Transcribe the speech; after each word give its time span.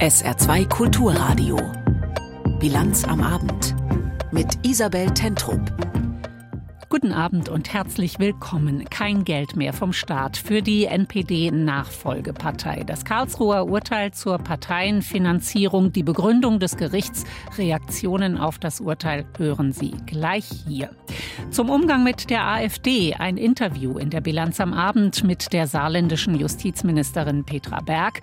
SR2 0.00 0.68
Kulturradio. 0.68 1.56
Bilanz 2.60 3.04
am 3.04 3.22
Abend. 3.22 3.74
Mit 4.30 4.58
Isabel 4.62 5.08
Tentrup. 5.14 5.85
Guten 6.98 7.12
Abend 7.12 7.50
und 7.50 7.74
herzlich 7.74 8.18
willkommen. 8.18 8.86
Kein 8.88 9.24
Geld 9.24 9.54
mehr 9.54 9.74
vom 9.74 9.92
Staat 9.92 10.38
für 10.38 10.62
die 10.62 10.86
NPD-Nachfolgepartei. 10.86 12.84
Das 12.86 13.04
Karlsruher 13.04 13.68
Urteil 13.68 14.12
zur 14.12 14.38
Parteienfinanzierung, 14.38 15.92
die 15.92 16.02
Begründung 16.02 16.58
des 16.58 16.78
Gerichts, 16.78 17.24
Reaktionen 17.58 18.38
auf 18.38 18.58
das 18.58 18.80
Urteil 18.80 19.26
hören 19.36 19.72
Sie 19.72 19.90
gleich 20.06 20.48
hier. 20.66 20.88
Zum 21.50 21.68
Umgang 21.68 22.02
mit 22.02 22.30
der 22.30 22.46
AfD 22.46 23.12
ein 23.12 23.36
Interview 23.36 23.98
in 23.98 24.08
der 24.08 24.22
Bilanz 24.22 24.58
am 24.58 24.72
Abend 24.72 25.22
mit 25.22 25.52
der 25.52 25.66
saarländischen 25.66 26.34
Justizministerin 26.34 27.44
Petra 27.44 27.80
Berg. 27.82 28.22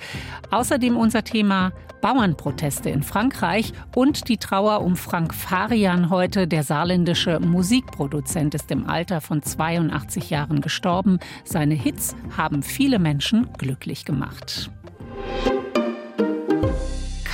Außerdem 0.50 0.98
unser 0.98 1.24
Thema 1.24 1.74
Bauernproteste 2.02 2.90
in 2.90 3.02
Frankreich 3.02 3.72
und 3.96 4.28
die 4.28 4.38
Trauer 4.38 4.82
um 4.82 4.98
Frank 4.98 5.34
Farian 5.34 6.10
heute, 6.10 6.50
der 6.50 6.64
saarländische 6.64 7.40
Musikproduzent 7.40 8.54
ist 8.64 8.72
im 8.72 8.90
Alter 8.90 9.20
von 9.20 9.42
82 9.42 10.30
Jahren 10.30 10.62
gestorben. 10.62 11.20
Seine 11.44 11.74
Hits 11.74 12.16
haben 12.38 12.64
viele 12.64 12.98
Menschen 12.98 13.52
glücklich 13.58 14.06
gemacht 14.06 14.72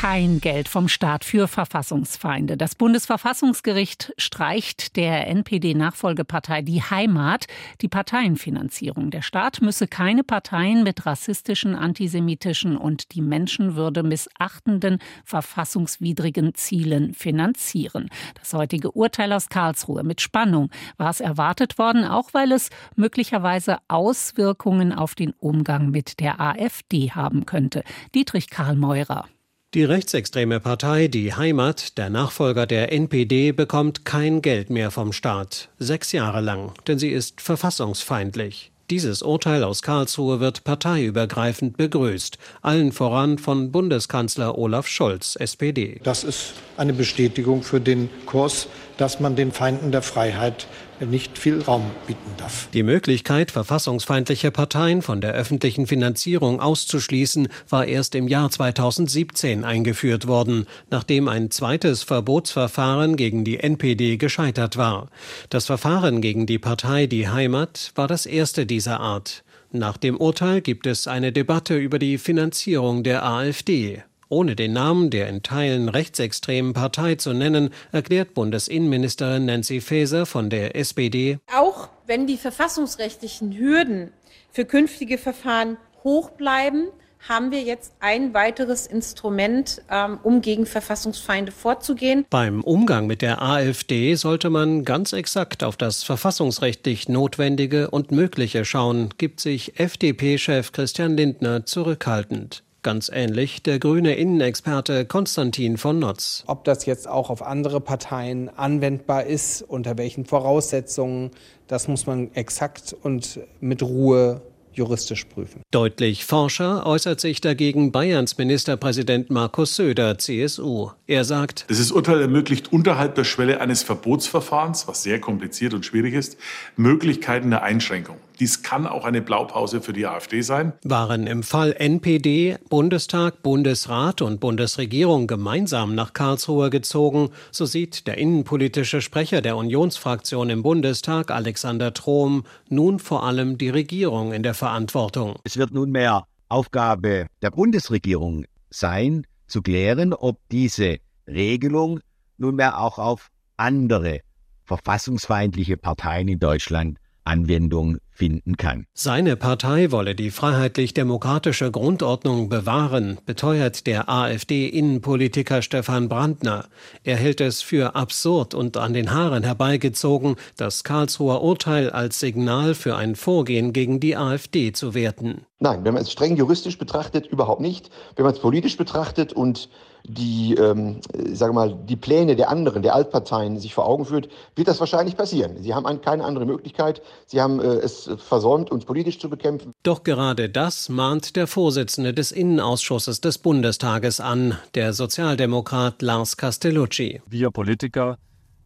kein 0.01 0.39
Geld 0.39 0.69
vom 0.69 0.87
Staat 0.87 1.25
für 1.25 1.49
Verfassungsfeinde. 1.49 2.55
Das 2.55 2.73
Bundesverfassungsgericht 2.73 4.13
streicht 4.17 4.95
der 4.95 5.27
NPD-Nachfolgepartei 5.27 6.61
Die 6.61 6.81
Heimat 6.81 7.47
die 7.81 7.89
Parteienfinanzierung. 7.89 9.11
Der 9.11 9.21
Staat 9.21 9.61
müsse 9.61 9.87
keine 9.87 10.23
Parteien 10.23 10.83
mit 10.83 11.05
rassistischen, 11.05 11.75
antisemitischen 11.75 12.77
und 12.77 13.13
die 13.13 13.21
Menschenwürde 13.21 14.03
missachtenden, 14.03 14.99
verfassungswidrigen 15.25 16.55
Zielen 16.55 17.13
finanzieren. 17.13 18.07
Das 18.39 18.53
heutige 18.53 18.91
Urteil 18.91 19.33
aus 19.33 19.49
Karlsruhe 19.49 20.03
mit 20.03 20.21
Spannung 20.21 20.69
war 20.95 21.09
es 21.09 21.19
erwartet 21.19 21.77
worden, 21.77 22.05
auch 22.05 22.29
weil 22.33 22.53
es 22.53 22.69
möglicherweise 22.95 23.79
Auswirkungen 23.89 24.93
auf 24.93 25.13
den 25.13 25.33
Umgang 25.39 25.91
mit 25.91 26.21
der 26.21 26.39
AfD 26.39 27.11
haben 27.11 27.45
könnte. 27.45 27.83
Dietrich 28.15 28.49
Karl 28.49 28.77
Meurer. 28.77 29.27
Die 29.75 29.83
rechtsextreme 29.83 30.59
Partei 30.59 31.07
Die 31.09 31.35
Heimat, 31.35 31.99
der 31.99 32.09
Nachfolger 32.09 32.65
der 32.65 32.91
NPD, 32.91 33.51
bekommt 33.51 34.03
kein 34.03 34.41
Geld 34.41 34.71
mehr 34.71 34.89
vom 34.89 35.13
Staat. 35.13 35.69
Sechs 35.77 36.11
Jahre 36.11 36.41
lang, 36.41 36.73
denn 36.87 36.97
sie 36.97 37.09
ist 37.09 37.39
verfassungsfeindlich. 37.39 38.71
Dieses 38.89 39.21
Urteil 39.21 39.63
aus 39.63 39.83
Karlsruhe 39.83 40.39
wird 40.39 40.63
parteiübergreifend 40.63 41.77
begrüßt, 41.77 42.39
allen 42.63 42.91
voran 42.91 43.37
von 43.37 43.71
Bundeskanzler 43.71 44.57
Olaf 44.57 44.87
Scholz, 44.87 45.35
SPD. 45.35 46.01
Das 46.01 46.23
ist 46.23 46.53
eine 46.75 46.93
Bestätigung 46.93 47.61
für 47.61 47.79
den 47.79 48.09
Kurs, 48.25 48.67
dass 48.97 49.19
man 49.19 49.35
den 49.35 49.51
Feinden 49.51 49.91
der 49.91 50.01
Freiheit 50.01 50.65
nicht 51.05 51.37
viel 51.37 51.61
Raum 51.61 51.89
bieten 52.07 52.31
darf. 52.37 52.69
Die 52.73 52.83
Möglichkeit, 52.83 53.51
verfassungsfeindliche 53.51 54.51
Parteien 54.51 55.01
von 55.01 55.21
der 55.21 55.33
öffentlichen 55.33 55.87
Finanzierung 55.87 56.59
auszuschließen, 56.59 57.47
war 57.69 57.85
erst 57.85 58.15
im 58.15 58.27
Jahr 58.27 58.49
2017 58.49 59.63
eingeführt 59.63 60.27
worden, 60.27 60.65
nachdem 60.89 61.27
ein 61.27 61.51
zweites 61.51 62.03
Verbotsverfahren 62.03 63.15
gegen 63.15 63.43
die 63.43 63.59
NPD 63.59 64.17
gescheitert 64.17 64.77
war. 64.77 65.09
Das 65.49 65.65
Verfahren 65.65 66.21
gegen 66.21 66.45
die 66.45 66.59
Partei 66.59 67.07
Die 67.07 67.27
Heimat 67.27 67.91
war 67.95 68.07
das 68.07 68.25
erste 68.25 68.65
dieser 68.65 68.99
Art. 68.99 69.43
Nach 69.71 69.97
dem 69.97 70.17
Urteil 70.17 70.61
gibt 70.61 70.87
es 70.87 71.07
eine 71.07 71.31
Debatte 71.31 71.77
über 71.77 71.99
die 71.99 72.17
Finanzierung 72.17 73.03
der 73.03 73.23
AfD. 73.23 74.03
Ohne 74.29 74.55
den 74.55 74.73
Namen 74.73 75.09
der 75.09 75.27
in 75.27 75.41
Teilen 75.41 75.89
rechtsextremen 75.89 76.73
Partei 76.73 77.15
zu 77.15 77.33
nennen, 77.33 77.71
erklärt 77.91 78.35
Bundesinnenministerin 78.35 79.45
Nancy 79.45 79.81
Faeser 79.81 80.27
von 80.27 80.51
der 80.51 80.75
SPD. 80.75 81.39
Auch 81.51 81.89
wenn 82.05 82.27
die 82.27 82.37
verfassungsrechtlichen 82.37 83.57
Hürden 83.57 84.11
für 84.51 84.65
künftige 84.65 85.17
Verfahren 85.17 85.77
hoch 86.03 86.29
bleiben, 86.29 86.89
haben 87.27 87.51
wir 87.51 87.61
jetzt 87.61 87.93
ein 87.99 88.33
weiteres 88.33 88.87
Instrument, 88.87 89.81
ähm, 89.89 90.19
um 90.23 90.41
gegen 90.41 90.65
Verfassungsfeinde 90.67 91.51
vorzugehen. 91.51 92.25
Beim 92.29 92.63
Umgang 92.63 93.07
mit 93.07 93.21
der 93.21 93.41
AfD 93.41 94.13
sollte 94.15 94.49
man 94.49 94.85
ganz 94.85 95.11
exakt 95.11 95.63
auf 95.63 95.75
das 95.75 96.03
verfassungsrechtlich 96.03 97.09
Notwendige 97.09 97.89
und 97.89 98.11
Mögliche 98.11 98.63
schauen, 98.63 99.09
gibt 99.17 99.39
sich 99.39 99.79
FDP-Chef 99.79 100.71
Christian 100.71 101.17
Lindner 101.17 101.65
zurückhaltend. 101.65 102.63
Ganz 102.81 103.11
ähnlich 103.13 103.61
der 103.61 103.77
grüne 103.77 104.15
Innenexperte 104.15 105.05
Konstantin 105.05 105.77
von 105.77 105.99
Notz. 105.99 106.45
Ob 106.47 106.63
das 106.63 106.85
jetzt 106.85 107.09
auch 107.09 107.29
auf 107.29 107.41
andere 107.41 107.81
Parteien 107.81 108.49
anwendbar 108.49 109.25
ist, 109.25 109.61
unter 109.63 109.97
welchen 109.97 110.25
Voraussetzungen, 110.25 111.31
das 111.67 111.89
muss 111.89 112.07
man 112.07 112.33
exakt 112.35 112.95
und 113.03 113.41
mit 113.59 113.83
Ruhe 113.83 114.41
juristisch 114.71 115.25
prüfen. 115.25 115.61
Deutlich 115.71 116.25
forscher 116.25 116.85
äußert 116.85 117.19
sich 117.19 117.41
dagegen 117.41 117.91
Bayerns 117.91 118.37
Ministerpräsident 118.37 119.29
Markus 119.29 119.75
Söder, 119.75 120.17
CSU. 120.17 120.91
Er 121.05 121.25
sagt, 121.25 121.65
dieses 121.69 121.91
Urteil 121.91 122.21
ermöglicht 122.21 122.71
unterhalb 122.71 123.15
der 123.15 123.25
Schwelle 123.25 123.59
eines 123.59 123.83
Verbotsverfahrens, 123.83 124.87
was 124.87 125.03
sehr 125.03 125.19
kompliziert 125.19 125.73
und 125.73 125.85
schwierig 125.85 126.13
ist, 126.13 126.37
Möglichkeiten 126.77 127.49
der 127.49 127.63
Einschränkung. 127.63 128.17
Dies 128.39 128.63
kann 128.63 128.87
auch 128.87 129.03
eine 129.03 129.21
Blaupause 129.21 129.81
für 129.81 129.91
die 129.91 130.07
AfD 130.07 130.41
sein. 130.41 130.71
Waren 130.83 131.27
im 131.27 131.43
Fall 131.43 131.73
NPD 131.73 132.57
Bundestag, 132.69 133.43
Bundesrat 133.43 134.21
und 134.21 134.39
Bundesregierung 134.39 135.27
gemeinsam 135.27 135.93
nach 135.93 136.13
Karlsruhe 136.13 136.69
gezogen, 136.69 137.31
so 137.51 137.65
sieht 137.65 138.07
der 138.07 138.17
innenpolitische 138.17 139.01
Sprecher 139.01 139.41
der 139.41 139.57
Unionsfraktion 139.57 140.49
im 140.49 140.63
Bundestag, 140.63 141.31
Alexander 141.31 141.93
Trom, 141.93 142.43
nun 142.69 142.99
vor 142.99 143.23
allem 143.23 143.57
die 143.57 143.69
Regierung 143.69 144.31
in 144.31 144.43
der 144.43 144.53
Verantwortung. 144.53 145.35
Es 145.43 145.57
wird 145.57 145.73
nunmehr 145.73 146.23
Aufgabe 146.47 147.27
der 147.41 147.51
Bundesregierung 147.51 148.45
sein, 148.69 149.27
zu 149.47 149.61
klären, 149.61 150.13
ob 150.13 150.39
diese 150.49 150.99
Regelung 151.27 151.99
nunmehr 152.37 152.79
auch 152.79 152.99
auf 152.99 153.29
andere 153.57 154.21
verfassungsfeindliche 154.63 155.75
Parteien 155.75 156.27
in 156.27 156.39
Deutschland 156.39 156.99
Anwendung 157.23 157.97
finden 158.19 158.57
kann. 158.57 158.85
Seine 158.93 159.37
Partei 159.37 159.91
wolle 159.91 160.13
die 160.13 160.29
freiheitlich-demokratische 160.29 161.71
Grundordnung 161.71 162.49
bewahren, 162.49 163.17
beteuert 163.25 163.87
der 163.87 164.09
AfD-Innenpolitiker 164.09 165.61
Stefan 165.61 166.09
Brandner. 166.09 166.67
Er 167.03 167.15
hält 167.15 167.39
es 167.39 167.61
für 167.61 167.95
absurd 167.95 168.53
und 168.53 168.75
an 168.75 168.93
den 168.93 169.11
Haaren 169.11 169.43
herbeigezogen, 169.43 170.35
das 170.57 170.83
Karlsruher 170.83 171.41
Urteil 171.41 171.89
als 171.89 172.19
Signal 172.19 172.75
für 172.75 172.97
ein 172.97 173.15
Vorgehen 173.15 173.71
gegen 173.71 174.01
die 174.01 174.17
AfD 174.17 174.73
zu 174.73 174.93
werten. 174.93 175.45
Nein, 175.61 175.83
wenn 175.83 175.93
man 175.93 176.03
es 176.03 176.11
streng 176.11 176.37
juristisch 176.37 176.77
betrachtet, 176.77 177.27
überhaupt 177.27 177.59
nicht. 177.59 177.89
Wenn 178.15 178.23
man 178.23 178.33
es 178.33 178.39
politisch 178.39 178.77
betrachtet 178.77 179.33
und 179.33 179.69
die, 180.05 180.53
ähm, 180.53 181.01
sage 181.33 181.51
mal, 181.51 181.77
die 181.83 181.97
Pläne 181.97 182.37
der 182.37 182.49
anderen, 182.49 182.81
der 182.81 182.95
Altparteien 182.95 183.59
sich 183.59 183.73
vor 183.73 183.85
Augen 183.85 184.05
führt, 184.05 184.29
wird 184.55 184.69
das 184.69 184.79
wahrscheinlich 184.79 185.17
passieren. 185.17 185.61
Sie 185.61 185.73
haben 185.73 186.01
keine 186.01 186.23
andere 186.23 186.45
Möglichkeit. 186.45 187.01
Sie 187.25 187.41
haben 187.41 187.59
äh, 187.59 187.65
es 187.65 188.09
versäumt, 188.17 188.71
uns 188.71 188.85
politisch 188.85 189.19
zu 189.19 189.29
bekämpfen. 189.29 189.73
Doch 189.83 190.03
gerade 190.03 190.49
das 190.49 190.87
mahnt 190.87 191.35
der 191.35 191.45
Vorsitzende 191.45 192.13
des 192.13 192.31
Innenausschusses 192.31 193.19
des 193.19 193.37
Bundestages 193.37 194.21
an, 194.21 194.57
der 194.75 194.93
Sozialdemokrat 194.93 196.01
Lars 196.01 196.37
Castellucci. 196.37 197.21
Wir 197.27 197.51
Politiker, 197.51 198.17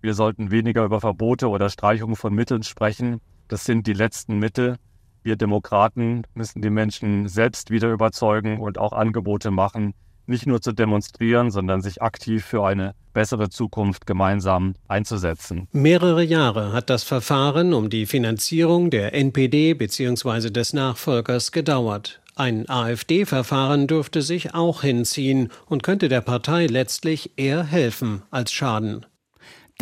wir 0.01 0.13
sollten 0.13 0.51
weniger 0.51 0.85
über 0.85 1.01
Verbote 1.01 1.47
oder 1.47 1.69
Streichungen 1.69 2.15
von 2.15 2.35
Mitteln 2.35 2.61
sprechen. 2.61 3.19
Das 3.47 3.65
sind 3.65 3.87
die 3.87 3.93
letzten 3.93 4.37
Mittel. 4.37 4.77
Wir 5.23 5.38
Demokraten 5.38 6.23
müssen 6.34 6.61
die 6.61 6.69
Menschen 6.69 7.29
selbst 7.29 7.72
wieder 7.72 7.91
überzeugen 7.91 8.59
und 8.59 8.78
auch 8.78 8.91
Angebote 8.91 9.52
machen, 9.52 9.93
nicht 10.25 10.46
nur 10.46 10.61
zu 10.61 10.73
demonstrieren, 10.73 11.49
sondern 11.49 11.81
sich 11.81 12.02
aktiv 12.02 12.46
für 12.46 12.66
eine 12.66 12.93
bessere 13.14 13.49
Zukunft 13.49 14.05
gemeinsam 14.05 14.75
einzusetzen. 14.87 15.67
Mehrere 15.72 16.23
Jahre 16.23 16.73
hat 16.73 16.90
das 16.90 17.03
Verfahren 17.03 17.73
um 17.73 17.90
die 17.90 18.05
Finanzierung 18.05 18.90
der 18.90 19.14
NPD 19.14 19.73
bzw. 19.73 20.49
des 20.49 20.73
Nachfolgers 20.73 21.52
gedauert. 21.52 22.22
Ein 22.35 22.67
AfD-Verfahren 22.67 23.87
dürfte 23.87 24.22
sich 24.23 24.55
auch 24.55 24.81
hinziehen 24.81 25.49
und 25.67 25.84
könnte 25.84 26.09
der 26.09 26.22
Partei 26.22 26.66
letztlich 26.66 27.31
eher 27.37 27.64
helfen 27.64 28.23
als 28.31 28.52
schaden. 28.52 29.05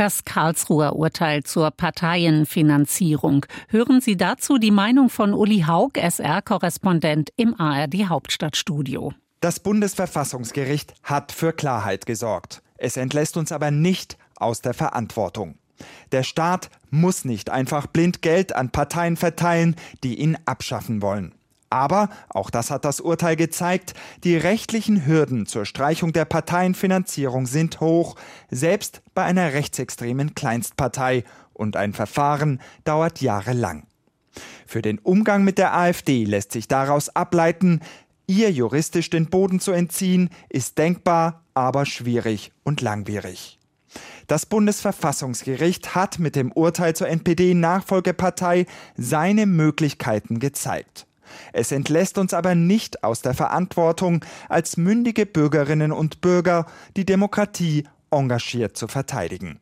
Das 0.01 0.25
Karlsruher 0.25 0.95
Urteil 0.95 1.43
zur 1.43 1.69
Parteienfinanzierung. 1.69 3.45
Hören 3.67 4.01
Sie 4.01 4.17
dazu 4.17 4.57
die 4.57 4.71
Meinung 4.71 5.11
von 5.11 5.31
Uli 5.31 5.65
Haug, 5.67 5.91
SR-Korrespondent 5.93 7.29
im 7.35 7.53
ARD 7.59 8.09
Hauptstadtstudio. 8.09 9.13
Das 9.41 9.59
Bundesverfassungsgericht 9.59 10.95
hat 11.03 11.31
für 11.31 11.53
Klarheit 11.53 12.07
gesorgt. 12.07 12.63
Es 12.77 12.97
entlässt 12.97 13.37
uns 13.37 13.51
aber 13.51 13.69
nicht 13.69 14.17
aus 14.37 14.61
der 14.61 14.73
Verantwortung. 14.73 15.59
Der 16.11 16.23
Staat 16.23 16.71
muss 16.89 17.23
nicht 17.23 17.51
einfach 17.51 17.85
blind 17.85 18.23
Geld 18.23 18.55
an 18.55 18.71
Parteien 18.71 19.17
verteilen, 19.17 19.75
die 20.03 20.19
ihn 20.19 20.35
abschaffen 20.45 21.03
wollen. 21.03 21.35
Aber, 21.71 22.09
auch 22.29 22.49
das 22.49 22.69
hat 22.69 22.83
das 22.83 22.99
Urteil 22.99 23.37
gezeigt, 23.37 23.93
die 24.25 24.35
rechtlichen 24.35 25.05
Hürden 25.05 25.45
zur 25.45 25.65
Streichung 25.65 26.11
der 26.11 26.25
Parteienfinanzierung 26.25 27.47
sind 27.47 27.79
hoch, 27.79 28.17
selbst 28.51 29.01
bei 29.15 29.23
einer 29.23 29.53
rechtsextremen 29.53 30.35
Kleinstpartei, 30.35 31.23
und 31.53 31.75
ein 31.75 31.93
Verfahren 31.93 32.59
dauert 32.83 33.21
jahrelang. 33.21 33.85
Für 34.65 34.81
den 34.81 34.99
Umgang 34.99 35.43
mit 35.43 35.57
der 35.57 35.75
AfD 35.75 36.25
lässt 36.25 36.51
sich 36.51 36.67
daraus 36.67 37.09
ableiten, 37.09 37.81
ihr 38.25 38.51
juristisch 38.51 39.09
den 39.09 39.29
Boden 39.29 39.59
zu 39.59 39.71
entziehen, 39.71 40.29
ist 40.49 40.77
denkbar, 40.77 41.43
aber 41.53 41.85
schwierig 41.85 42.51
und 42.63 42.81
langwierig. 42.81 43.59
Das 44.27 44.45
Bundesverfassungsgericht 44.45 45.93
hat 45.93 46.19
mit 46.19 46.35
dem 46.35 46.51
Urteil 46.51 46.95
zur 46.95 47.09
NPD-Nachfolgepartei 47.09 48.65
seine 48.95 49.45
Möglichkeiten 49.45 50.39
gezeigt. 50.39 51.05
Es 51.53 51.71
entlässt 51.71 52.17
uns 52.17 52.33
aber 52.33 52.55
nicht 52.55 53.03
aus 53.03 53.21
der 53.21 53.33
Verantwortung, 53.33 54.23
als 54.49 54.77
mündige 54.77 55.25
Bürgerinnen 55.25 55.91
und 55.91 56.21
Bürger 56.21 56.65
die 56.95 57.05
Demokratie 57.05 57.85
engagiert 58.11 58.77
zu 58.77 58.87
verteidigen. 58.87 59.59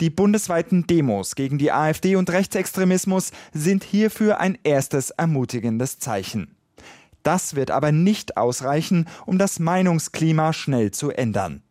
Die 0.00 0.10
bundesweiten 0.10 0.86
Demos 0.86 1.34
gegen 1.34 1.58
die 1.58 1.72
AfD 1.72 2.16
und 2.16 2.30
Rechtsextremismus 2.30 3.30
sind 3.52 3.84
hierfür 3.84 4.40
ein 4.40 4.58
erstes 4.64 5.10
ermutigendes 5.10 5.98
Zeichen. 5.98 6.56
Das 7.22 7.54
wird 7.54 7.70
aber 7.70 7.92
nicht 7.92 8.36
ausreichen, 8.36 9.06
um 9.26 9.38
das 9.38 9.58
Meinungsklima 9.58 10.52
schnell 10.52 10.90
zu 10.90 11.10
ändern. 11.10 11.62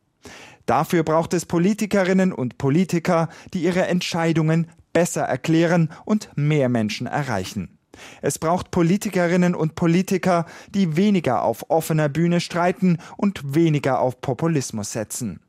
Dafür 0.67 1.03
braucht 1.03 1.33
es 1.33 1.47
Politikerinnen 1.47 2.31
und 2.31 2.59
Politiker, 2.59 3.29
die 3.53 3.63
ihre 3.63 3.87
Entscheidungen 3.87 4.67
besser 4.93 5.23
erklären 5.23 5.89
und 6.05 6.29
mehr 6.35 6.69
Menschen 6.69 7.07
erreichen. 7.07 7.78
Es 8.21 8.39
braucht 8.39 8.71
Politikerinnen 8.71 9.55
und 9.55 9.75
Politiker, 9.75 10.45
die 10.69 10.95
weniger 10.95 11.43
auf 11.43 11.69
offener 11.69 12.09
Bühne 12.09 12.39
streiten 12.39 12.97
und 13.17 13.55
weniger 13.55 13.99
auf 13.99 14.21
Populismus 14.21 14.91
setzen. 14.91 15.39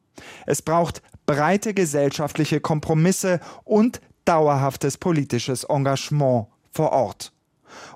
Es 0.46 0.62
braucht 0.62 1.02
breite 1.26 1.74
gesellschaftliche 1.74 2.60
Kompromisse 2.60 3.40
und 3.64 4.00
dauerhaftes 4.24 4.98
politisches 4.98 5.64
Engagement 5.64 6.46
vor 6.70 6.92
Ort. 6.92 7.32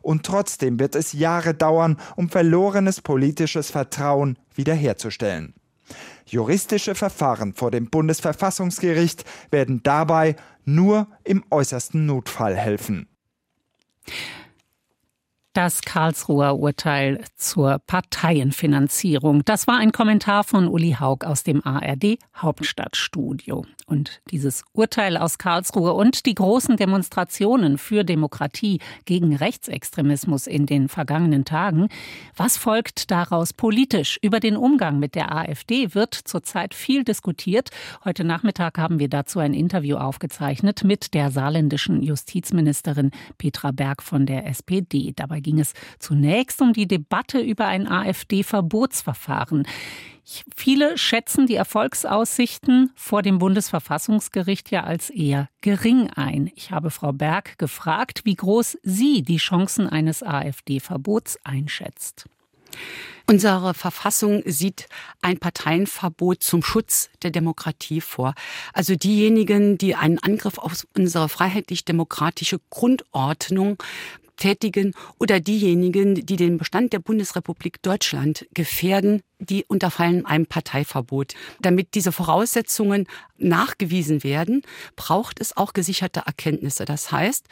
Und 0.03 0.25
trotzdem 0.25 0.79
wird 0.79 0.95
es 0.95 1.13
Jahre 1.13 1.55
dauern, 1.55 1.99
um 2.17 2.29
verlorenes 2.29 3.01
politisches 3.01 3.71
Vertrauen 3.71 4.39
wiederherzustellen. 4.55 5.55
Juristische 6.27 6.95
Verfahren 6.95 7.55
vor 7.55 7.71
dem 7.71 7.91
Bundesverfassungsgericht 7.91 9.25
werden 9.51 9.83
dabei 9.83 10.37
nur 10.65 11.09
im 11.25 11.45
äußersten 11.51 12.07
Notfall 12.07 12.57
helfen. 12.57 13.07
Das 15.55 15.83
Karlsruher 15.83 16.59
Urteil 16.59 17.23
zur 17.37 17.79
Parteienfinanzierung. 17.87 19.45
Das 19.45 19.69
war 19.69 19.77
ein 19.77 19.93
Kommentar 19.93 20.43
von 20.43 20.67
Uli 20.67 20.97
Haug 20.99 21.19
aus 21.25 21.45
dem 21.45 21.65
ARD 21.65 22.19
Hauptstadtstudio. 22.35 23.65
Und 23.87 24.21
dieses 24.31 24.65
Urteil 24.73 25.17
aus 25.17 25.39
Karlsruhe 25.39 25.93
und 25.93 26.27
die 26.27 26.35
großen 26.35 26.77
Demonstrationen 26.77 27.79
für 27.79 28.03
Demokratie 28.03 28.81
gegen 29.05 29.37
Rechtsextremismus 29.37 30.49
in 30.49 30.67
den 30.67 30.89
vergangenen 30.89 31.45
Tagen. 31.45 31.89
Was 32.35 32.57
folgt 32.57 33.13
daraus 33.13 33.53
politisch? 33.53 34.19
Über 34.23 34.41
den 34.41 34.57
Umgang 34.57 34.99
mit 34.99 35.15
der 35.15 35.37
AfD 35.37 35.95
wird 35.95 36.15
zurzeit 36.15 36.75
viel 36.75 37.05
diskutiert. 37.05 37.71
Heute 38.05 38.25
Nachmittag 38.25 38.77
haben 38.79 38.99
wir 38.99 39.09
dazu 39.09 39.39
ein 39.39 39.55
Interview 39.55 39.99
aufgezeichnet 39.99 40.83
mit 40.83 41.15
der 41.15 41.31
saarländischen 41.31 42.03
Justizministerin 42.03 43.13
Petra 43.39 43.71
Berg 43.71 44.03
von 44.03 44.27
der 44.27 44.47
SPD. 44.47 45.13
Dabei 45.15 45.44
ging 45.45 45.61
es 45.61 45.75
zunächst 46.01 46.61
um 46.61 46.73
die 46.73 46.89
Debatte 46.89 47.39
über 47.39 47.67
ein 47.67 47.87
AfD-Verbotsverfahren. 47.87 49.69
Viele 50.57 50.97
schätzen 50.97 51.47
die 51.47 51.55
Erfolgsaussichten 51.55 52.91
vor 52.97 53.23
dem 53.23 53.39
Bundesverfassungsgericht 53.39 54.71
ja 54.71 54.83
als 54.85 55.11
eher 55.11 55.51
gering 55.61 56.09
ein. 56.11 56.51
Ich 56.57 56.71
habe 56.71 56.91
Frau 56.91 57.13
Berg 57.13 57.59
gefragt, 57.59 58.23
wie 58.25 58.35
groß 58.35 58.79
sie 58.83 59.23
die 59.23 59.37
Chancen 59.37 59.87
eines 59.87 60.23
AfD-Verbots 60.23 61.39
einschätzt. 61.45 62.25
Unsere 63.27 63.73
Verfassung 63.73 64.43
sieht 64.45 64.87
ein 65.23 65.39
Parteienverbot 65.39 66.43
zum 66.43 66.63
Schutz 66.63 67.09
der 67.23 67.31
Demokratie 67.31 68.03
vor. 68.03 68.35
Also 68.75 68.97
diejenigen, 68.97 69.79
die 69.79 69.95
einen 69.95 70.19
Angriff 70.19 70.59
auf 70.59 70.87
unsere 70.95 71.29
freiheitlich-demokratische 71.29 72.61
Grundordnung 72.69 73.83
tätigen 74.37 74.95
oder 75.19 75.41
diejenigen, 75.41 76.27
die 76.27 76.37
den 76.37 76.59
Bestand 76.59 76.93
der 76.93 76.99
Bundesrepublik 76.99 77.83
Deutschland 77.83 78.47
gefährden, 78.55 79.23
die 79.39 79.65
unterfallen 79.65 80.27
einem 80.27 80.47
Parteiverbot. 80.47 81.35
Damit 81.61 81.95
diese 81.95 82.13
Voraussetzungen 82.13 83.07
nachgewiesen 83.37 84.25
werden, 84.25 84.63
braucht 84.97 85.41
es 85.41 85.57
auch 85.57 85.73
gesicherte 85.73 86.23
Erkenntnisse. 86.27 86.85
Das 86.85 87.13
heißt, 87.13 87.47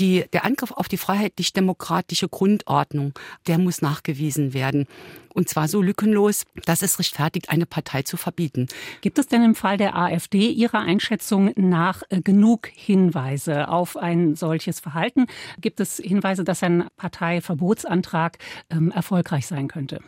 die, 0.00 0.24
der 0.32 0.44
Angriff 0.44 0.72
auf 0.72 0.88
die 0.88 0.96
freiheitlich-demokratische 0.96 2.28
Grundordnung, 2.28 3.12
der 3.46 3.58
muss 3.58 3.82
nachgewiesen 3.82 4.54
werden. 4.54 4.86
Und 5.34 5.48
zwar 5.48 5.68
so 5.68 5.82
lückenlos, 5.82 6.44
dass 6.64 6.82
es 6.82 6.98
rechtfertigt, 6.98 7.50
eine 7.50 7.66
Partei 7.66 8.02
zu 8.02 8.16
verbieten. 8.16 8.68
Gibt 9.02 9.18
es 9.18 9.26
denn 9.26 9.42
im 9.42 9.54
Fall 9.54 9.76
der 9.76 9.96
AfD 9.96 10.48
Ihrer 10.48 10.80
Einschätzung 10.80 11.52
nach 11.56 12.02
äh, 12.08 12.22
genug 12.22 12.68
Hinweise 12.72 13.68
auf 13.68 13.96
ein 13.96 14.34
solches 14.34 14.80
Verhalten? 14.80 15.26
Gibt 15.60 15.80
es 15.80 15.98
Hinweise, 15.98 16.44
dass 16.44 16.62
ein 16.62 16.86
Parteiverbotsantrag 16.96 18.38
ähm, 18.70 18.90
erfolgreich 18.90 19.46
sein 19.46 19.68
könnte? 19.68 20.00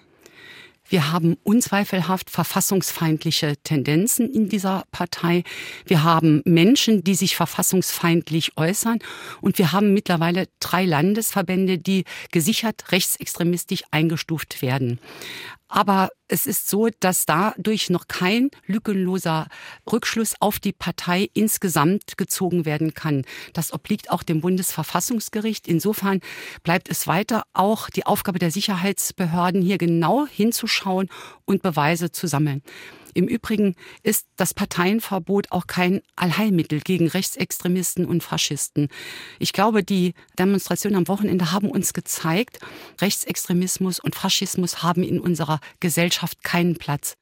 Wir 0.88 1.12
haben 1.12 1.36
unzweifelhaft 1.44 2.30
verfassungsfeindliche 2.30 3.56
Tendenzen 3.62 4.32
in 4.32 4.48
dieser 4.48 4.84
Partei. 4.90 5.44
Wir 5.86 6.02
haben 6.02 6.40
Menschen, 6.46 7.04
die 7.04 7.14
sich 7.14 7.36
verfassungsfeindlich 7.36 8.56
äußern. 8.56 8.98
Und 9.42 9.58
wir 9.58 9.72
haben 9.72 9.92
mittlerweile 9.92 10.46
drei 10.60 10.86
Landesverbände, 10.86 11.78
die 11.78 12.04
gesichert 12.32 12.90
rechtsextremistisch 12.90 13.82
eingestuft 13.90 14.62
werden. 14.62 14.98
Aber 15.68 16.08
es 16.28 16.46
ist 16.46 16.68
so, 16.68 16.88
dass 17.00 17.26
dadurch 17.26 17.90
noch 17.90 18.08
kein 18.08 18.50
lückenloser 18.66 19.48
Rückschluss 19.90 20.34
auf 20.40 20.58
die 20.58 20.72
Partei 20.72 21.28
insgesamt 21.34 22.16
gezogen 22.16 22.64
werden 22.64 22.94
kann. 22.94 23.24
Das 23.52 23.72
obliegt 23.72 24.10
auch 24.10 24.22
dem 24.22 24.40
Bundesverfassungsgericht. 24.40 25.68
Insofern 25.68 26.20
bleibt 26.62 26.88
es 26.88 27.06
weiter 27.06 27.44
auch 27.52 27.90
die 27.90 28.06
Aufgabe 28.06 28.38
der 28.38 28.50
Sicherheitsbehörden, 28.50 29.62
hier 29.62 29.78
genau 29.78 30.26
hinzuschauen 30.26 31.08
und 31.44 31.62
Beweise 31.62 32.10
zu 32.10 32.26
sammeln. 32.26 32.62
Im 33.18 33.26
Übrigen 33.26 33.74
ist 34.04 34.28
das 34.36 34.54
Parteienverbot 34.54 35.50
auch 35.50 35.66
kein 35.66 36.02
Allheilmittel 36.14 36.78
gegen 36.78 37.08
Rechtsextremisten 37.08 38.04
und 38.04 38.22
Faschisten. 38.22 38.90
Ich 39.40 39.52
glaube, 39.52 39.82
die 39.82 40.14
Demonstrationen 40.38 40.96
am 40.96 41.08
Wochenende 41.08 41.50
haben 41.50 41.68
uns 41.68 41.94
gezeigt, 41.94 42.60
Rechtsextremismus 43.00 43.98
und 43.98 44.14
Faschismus 44.14 44.84
haben 44.84 45.02
in 45.02 45.18
unserer 45.18 45.58
Gesellschaft 45.80 46.44
keinen 46.44 46.76
Platz. 46.76 47.16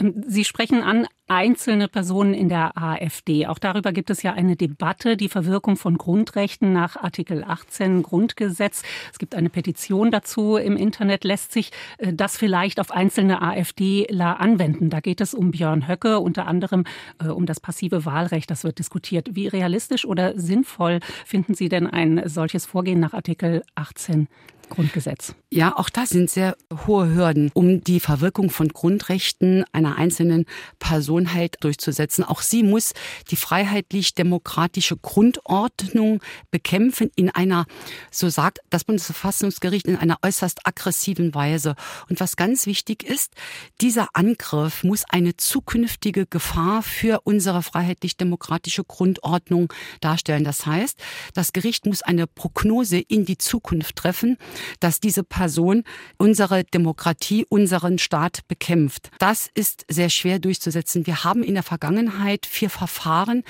Ähm, 0.00 0.24
Sie 0.26 0.44
sprechen 0.44 0.82
an 0.82 1.06
einzelne 1.32 1.88
Personen 1.88 2.34
in 2.34 2.50
der 2.50 2.76
AfD. 2.76 3.46
Auch 3.46 3.58
darüber 3.58 3.92
gibt 3.92 4.10
es 4.10 4.22
ja 4.22 4.34
eine 4.34 4.54
Debatte, 4.54 5.16
die 5.16 5.30
Verwirkung 5.30 5.76
von 5.76 5.96
Grundrechten 5.96 6.74
nach 6.74 6.96
Artikel 6.96 7.42
18 7.42 8.02
Grundgesetz. 8.02 8.82
Es 9.12 9.18
gibt 9.18 9.34
eine 9.34 9.48
Petition 9.48 10.10
dazu 10.10 10.56
im 10.56 10.76
Internet. 10.76 11.24
Lässt 11.24 11.52
sich 11.52 11.70
äh, 11.98 12.12
das 12.12 12.36
vielleicht 12.36 12.78
auf 12.80 12.90
einzelne 12.90 13.40
AfDler 13.40 14.40
anwenden? 14.40 14.90
Da 14.90 15.00
geht 15.00 15.22
es 15.22 15.32
um 15.32 15.52
Björn 15.52 15.88
Höcke, 15.88 16.20
unter 16.20 16.46
anderem 16.46 16.84
äh, 17.18 17.28
um 17.28 17.46
das 17.46 17.60
passive 17.60 18.04
Wahlrecht. 18.04 18.50
Das 18.50 18.62
wird 18.62 18.78
diskutiert. 18.78 19.30
Wie 19.32 19.48
realistisch 19.48 20.04
oder 20.04 20.38
sinnvoll 20.38 21.00
finden 21.24 21.54
Sie 21.54 21.70
denn 21.70 21.86
ein 21.86 22.22
solches 22.26 22.66
Vorgehen 22.66 23.00
nach 23.00 23.14
Artikel 23.14 23.62
18 23.74 24.28
Grundgesetz. 24.72 25.34
Ja, 25.50 25.76
auch 25.76 25.90
da 25.90 26.06
sind 26.06 26.30
sehr 26.30 26.56
hohe 26.86 27.14
Hürden, 27.14 27.50
um 27.52 27.82
die 27.82 28.00
Verwirkung 28.00 28.48
von 28.48 28.68
Grundrechten 28.68 29.64
einer 29.72 29.96
einzelnen 29.96 30.46
Person 30.78 31.21
halt 31.34 31.56
durchzusetzen. 31.60 32.24
Auch 32.24 32.42
sie 32.42 32.62
muss 32.62 32.92
die 33.30 33.36
freiheitlich-demokratische 33.36 34.96
Grundordnung 34.96 36.20
bekämpfen 36.50 37.10
in 37.16 37.30
einer, 37.30 37.66
so 38.10 38.28
sagt 38.28 38.60
das 38.70 38.84
Bundesverfassungsgericht, 38.84 39.86
in 39.86 39.96
einer 39.96 40.18
äußerst 40.22 40.66
aggressiven 40.66 41.34
Weise. 41.34 41.74
Und 42.08 42.20
was 42.20 42.36
ganz 42.36 42.66
wichtig 42.66 43.02
ist, 43.02 43.32
dieser 43.80 44.08
Angriff 44.14 44.84
muss 44.84 45.04
eine 45.08 45.36
zukünftige 45.36 46.26
Gefahr 46.26 46.82
für 46.82 47.20
unsere 47.24 47.62
freiheitlich-demokratische 47.62 48.84
Grundordnung 48.84 49.72
darstellen. 50.00 50.44
Das 50.44 50.66
heißt, 50.66 50.98
das 51.34 51.52
Gericht 51.52 51.86
muss 51.86 52.02
eine 52.02 52.26
Prognose 52.26 52.98
in 52.98 53.24
die 53.24 53.38
Zukunft 53.38 53.96
treffen, 53.96 54.38
dass 54.80 55.00
diese 55.00 55.22
Person 55.22 55.84
unsere 56.18 56.64
Demokratie, 56.64 57.44
unseren 57.48 57.98
Staat 57.98 58.40
bekämpft. 58.48 59.10
Das 59.18 59.48
ist 59.54 59.84
sehr 59.88 60.10
schwer 60.10 60.38
durchzusetzen. 60.38 61.01
Abschließen. 61.02 61.06
Wir 61.06 61.24
haben 61.24 61.42
in 61.42 61.54
der 61.54 61.62
Vergangenheit 61.62 62.46
vier 62.46 62.70
Verfahren 62.70 63.42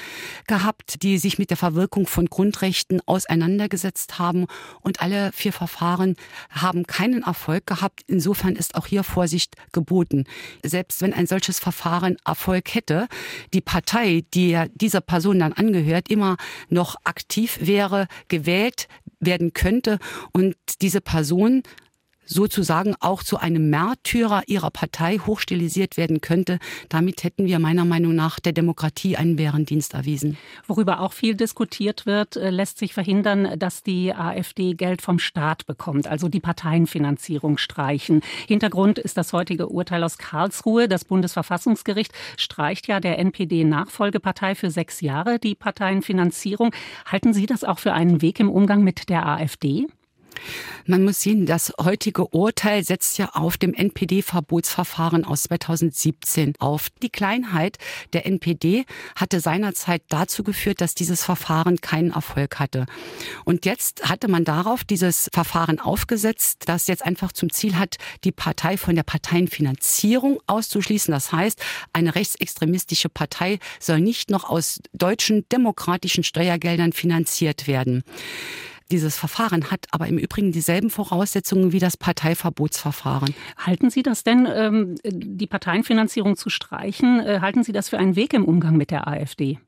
gehabt, 0.46 1.02
die 1.02 1.18
sich 1.18 1.38
mit 1.38 1.50
der 1.50 1.56
Verwirkung 1.56 2.06
von 2.06 2.26
Grundrechten 2.26 3.00
auseinandergesetzt 3.06 4.18
haben. 4.18 4.46
Und 4.80 5.00
alle 5.00 5.32
vier 5.32 5.52
Verfahren 5.52 6.16
haben 6.50 6.86
keinen 6.86 7.22
Erfolg 7.22 7.66
gehabt. 7.66 8.00
Insofern 8.06 8.56
ist 8.56 8.74
auch 8.74 8.86
hier 8.86 9.04
Vorsicht 9.04 9.56
geboten. 9.72 10.24
Selbst 10.64 11.02
wenn 11.02 11.12
ein 11.12 11.26
solches 11.26 11.58
Verfahren 11.58 12.16
Erfolg 12.24 12.74
hätte, 12.74 13.08
die 13.52 13.60
Partei, 13.60 14.24
die 14.34 14.58
dieser 14.74 15.00
Person 15.00 15.38
dann 15.38 15.52
angehört, 15.52 16.08
immer 16.08 16.36
noch 16.68 16.96
aktiv 17.04 17.58
wäre, 17.60 18.06
gewählt 18.28 18.88
werden 19.20 19.52
könnte 19.52 19.98
und 20.32 20.56
diese 20.80 21.00
Person 21.00 21.62
sozusagen 22.24 22.94
auch 23.00 23.22
zu 23.22 23.38
einem 23.38 23.70
Märtyrer 23.70 24.42
ihrer 24.46 24.70
Partei 24.70 25.18
hochstilisiert 25.18 25.96
werden 25.96 26.20
könnte. 26.20 26.58
Damit 26.88 27.24
hätten 27.24 27.46
wir 27.46 27.58
meiner 27.58 27.84
Meinung 27.84 28.14
nach 28.14 28.40
der 28.40 28.52
Demokratie 28.52 29.16
einen 29.16 29.36
Bärendienst 29.36 29.94
erwiesen. 29.94 30.36
Worüber 30.66 31.00
auch 31.00 31.12
viel 31.12 31.34
diskutiert 31.34 32.06
wird, 32.06 32.36
äh, 32.36 32.50
lässt 32.50 32.78
sich 32.78 32.94
verhindern, 32.94 33.58
dass 33.58 33.82
die 33.82 34.14
AfD 34.14 34.74
Geld 34.74 35.02
vom 35.02 35.18
Staat 35.18 35.66
bekommt, 35.66 36.06
also 36.06 36.28
die 36.28 36.40
Parteienfinanzierung 36.40 37.58
streichen. 37.58 38.22
Hintergrund 38.46 38.98
ist 38.98 39.16
das 39.16 39.32
heutige 39.32 39.68
Urteil 39.68 40.04
aus 40.04 40.18
Karlsruhe. 40.18 40.88
Das 40.88 41.04
Bundesverfassungsgericht 41.04 42.12
streicht 42.36 42.88
ja 42.88 43.00
der 43.00 43.18
NPD-Nachfolgepartei 43.18 44.54
für 44.54 44.70
sechs 44.70 45.00
Jahre 45.00 45.38
die 45.38 45.54
Parteienfinanzierung. 45.54 46.72
Halten 47.06 47.32
Sie 47.34 47.46
das 47.46 47.64
auch 47.64 47.78
für 47.78 47.92
einen 47.92 48.22
Weg 48.22 48.40
im 48.40 48.50
Umgang 48.50 48.82
mit 48.82 49.08
der 49.08 49.26
AfD? 49.26 49.86
Man 50.86 51.04
muss 51.04 51.20
sehen, 51.20 51.46
das 51.46 51.72
heutige 51.80 52.26
Urteil 52.26 52.84
setzt 52.84 53.18
ja 53.18 53.30
auf 53.34 53.56
dem 53.56 53.74
NPD-Verbotsverfahren 53.74 55.24
aus 55.24 55.44
2017 55.44 56.54
auf. 56.58 56.88
Die 57.02 57.10
Kleinheit 57.10 57.78
der 58.12 58.26
NPD 58.26 58.84
hatte 59.14 59.40
seinerzeit 59.40 60.02
dazu 60.08 60.42
geführt, 60.42 60.80
dass 60.80 60.94
dieses 60.94 61.24
Verfahren 61.24 61.80
keinen 61.80 62.10
Erfolg 62.10 62.58
hatte. 62.58 62.86
Und 63.44 63.64
jetzt 63.64 64.08
hatte 64.08 64.28
man 64.28 64.44
darauf 64.44 64.84
dieses 64.84 65.28
Verfahren 65.32 65.78
aufgesetzt, 65.78 66.64
das 66.66 66.88
jetzt 66.88 67.04
einfach 67.04 67.32
zum 67.32 67.52
Ziel 67.52 67.76
hat, 67.76 67.96
die 68.24 68.32
Partei 68.32 68.76
von 68.76 68.96
der 68.96 69.04
Parteienfinanzierung 69.04 70.40
auszuschließen. 70.46 71.12
Das 71.12 71.32
heißt, 71.32 71.62
eine 71.92 72.14
rechtsextremistische 72.14 73.08
Partei 73.08 73.58
soll 73.78 74.00
nicht 74.00 74.30
noch 74.30 74.48
aus 74.48 74.80
deutschen 74.92 75.48
demokratischen 75.48 76.24
Steuergeldern 76.24 76.92
finanziert 76.92 77.66
werden. 77.66 78.02
Dieses 78.90 79.16
Verfahren 79.16 79.70
hat 79.70 79.86
aber 79.90 80.06
im 80.06 80.18
Übrigen 80.18 80.52
dieselben 80.52 80.90
Voraussetzungen 80.90 81.72
wie 81.72 81.78
das 81.78 81.96
Parteiverbotsverfahren. 81.96 83.34
Halten 83.56 83.90
Sie 83.90 84.02
das 84.02 84.24
denn, 84.24 84.46
ähm, 84.52 84.96
die 85.04 85.46
Parteienfinanzierung 85.46 86.36
zu 86.36 86.50
streichen, 86.50 87.20
äh, 87.20 87.40
halten 87.40 87.62
Sie 87.64 87.72
das 87.72 87.88
für 87.88 87.98
einen 87.98 88.16
Weg 88.16 88.34
im 88.34 88.44
Umgang 88.44 88.76
mit 88.76 88.90
der 88.90 89.08
AfD? 89.08 89.58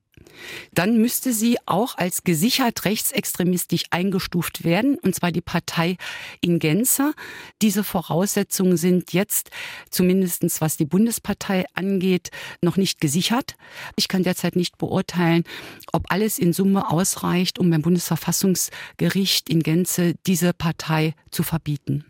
Dann 0.73 0.99
müsste 0.99 1.33
sie 1.33 1.57
auch 1.67 1.97
als 1.97 2.25
gesichert 2.25 2.85
rechtsextremistisch 2.85 3.85
eingestuft 3.91 4.65
werden, 4.65 4.99
und 4.99 5.15
zwar 5.15 5.33
die 5.33 5.41
Partei 5.41 5.97
in 6.41 6.59
Gänze. 6.59 7.15
Diese 7.63 7.85
Voraussetzungen 7.85 8.77
sind 8.77 9.13
jetzt, 9.13 9.51
zumindestens 9.91 10.61
was 10.61 10.77
die 10.77 10.85
Bundespartei 10.85 11.65
angeht, 11.75 12.31
noch 12.63 12.77
nicht 12.77 13.01
gesichert. 13.01 13.57
Ich 13.97 14.09
kann 14.09 14.23
derzeit 14.23 14.57
nicht 14.57 14.79
beurteilen, 14.79 15.45
ob 15.93 16.11
alles 16.11 16.39
in 16.39 16.53
Summe 16.53 16.91
ausreicht, 16.91 17.59
um 17.59 17.71
beim 17.71 17.83
Bundesverfassungsgericht 17.83 19.49
in 19.49 19.63
Gänze 19.63 20.15
diese 20.27 20.53
Partei 20.53 21.15
zu 21.31 21.43
verbieten. 21.43 22.05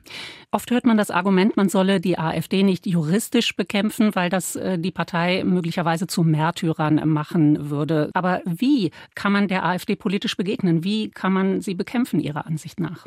Oft 0.54 0.70
hört 0.70 0.87
man 0.87 0.96
das 0.96 1.11
Argument, 1.11 1.56
man 1.56 1.68
solle 1.68 2.00
die 2.00 2.16
AfD 2.16 2.62
nicht 2.62 2.87
juristisch 2.87 3.56
bekämpfen, 3.56 4.14
weil 4.14 4.30
das 4.30 4.54
äh, 4.54 4.78
die 4.78 4.92
Partei 4.92 5.42
möglicherweise 5.42 6.06
zu 6.06 6.23
Märtyrern 6.23 7.08
machen 7.08 7.70
würde. 7.70 8.08
Aber 8.14 8.40
wie 8.44 8.92
kann 9.16 9.32
man 9.32 9.49
der 9.49 9.64
AfD 9.64 9.96
politisch 9.96 10.37
begegnen? 10.37 10.84
Wie 10.84 11.11
kann 11.11 11.32
man 11.32 11.61
sie 11.61 11.75
bekämpfen, 11.75 12.20
Ihrer 12.20 12.46
Ansicht 12.46 12.78
nach? 12.78 13.04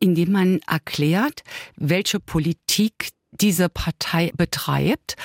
Indem 0.00 0.32
man 0.32 0.60
erklärt, 0.66 1.42
welche 1.76 2.20
Politik 2.20 3.10
diese 3.40 3.68
Partei 3.68 4.32
betreibt. 4.36 5.16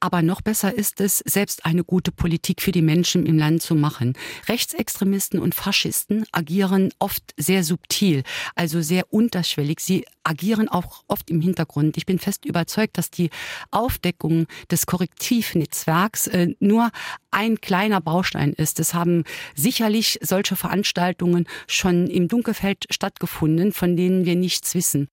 Aber 0.00 0.22
noch 0.22 0.40
besser 0.40 0.74
ist 0.74 1.00
es, 1.00 1.18
selbst 1.18 1.64
eine 1.64 1.84
gute 1.84 2.12
Politik 2.12 2.62
für 2.62 2.72
die 2.72 2.82
Menschen 2.82 3.26
im 3.26 3.38
Land 3.38 3.62
zu 3.62 3.74
machen. 3.74 4.14
Rechtsextremisten 4.48 5.40
und 5.40 5.54
Faschisten 5.54 6.26
agieren 6.32 6.90
oft 6.98 7.34
sehr 7.36 7.64
subtil, 7.64 8.22
also 8.54 8.82
sehr 8.82 9.12
unterschwellig. 9.12 9.80
Sie 9.80 10.04
agieren 10.24 10.68
auch 10.68 11.04
oft 11.08 11.30
im 11.30 11.40
Hintergrund. 11.40 11.96
Ich 11.96 12.06
bin 12.06 12.18
fest 12.18 12.44
überzeugt, 12.44 12.98
dass 12.98 13.10
die 13.10 13.30
Aufdeckung 13.70 14.46
des 14.70 14.86
Korrektivnetzwerks 14.86 16.26
äh, 16.26 16.54
nur 16.60 16.90
ein 17.30 17.60
kleiner 17.60 18.00
Baustein 18.00 18.52
ist. 18.52 18.80
Es 18.80 18.94
haben 18.94 19.24
sicherlich 19.54 20.18
solche 20.22 20.56
Veranstaltungen 20.56 21.46
schon 21.66 22.08
im 22.08 22.28
Dunkelfeld 22.28 22.86
stattgefunden, 22.90 23.72
von 23.72 23.96
denen 23.96 24.24
wir 24.24 24.36
nichts 24.36 24.74
wissen. 24.74 25.08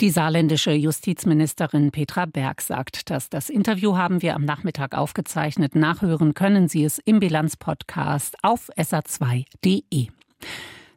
Die 0.00 0.08
saarländische 0.08 0.72
Justizministerin 0.72 1.90
Petra 1.90 2.24
Berg 2.24 2.62
sagt 2.62 3.10
das. 3.10 3.28
Das 3.28 3.50
Interview 3.50 3.98
haben 3.98 4.22
wir 4.22 4.34
am 4.34 4.46
Nachmittag 4.46 4.96
aufgezeichnet. 4.96 5.74
Nachhören 5.74 6.32
können 6.32 6.68
Sie 6.68 6.84
es 6.84 6.98
im 6.98 7.20
Bilanzpodcast 7.20 8.38
auf 8.42 8.70
sa2.de. 8.78 10.08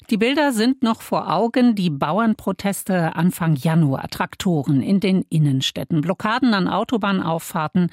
Die 0.09 0.17
Bilder 0.17 0.51
sind 0.51 0.83
noch 0.83 1.01
vor 1.01 1.31
Augen. 1.31 1.75
Die 1.75 1.89
Bauernproteste 1.89 3.15
Anfang 3.15 3.55
Januar, 3.55 4.09
Traktoren 4.09 4.81
in 4.81 4.99
den 4.99 5.23
Innenstädten, 5.29 6.01
Blockaden 6.01 6.53
an 6.53 6.67
Autobahnauffahrten. 6.67 7.89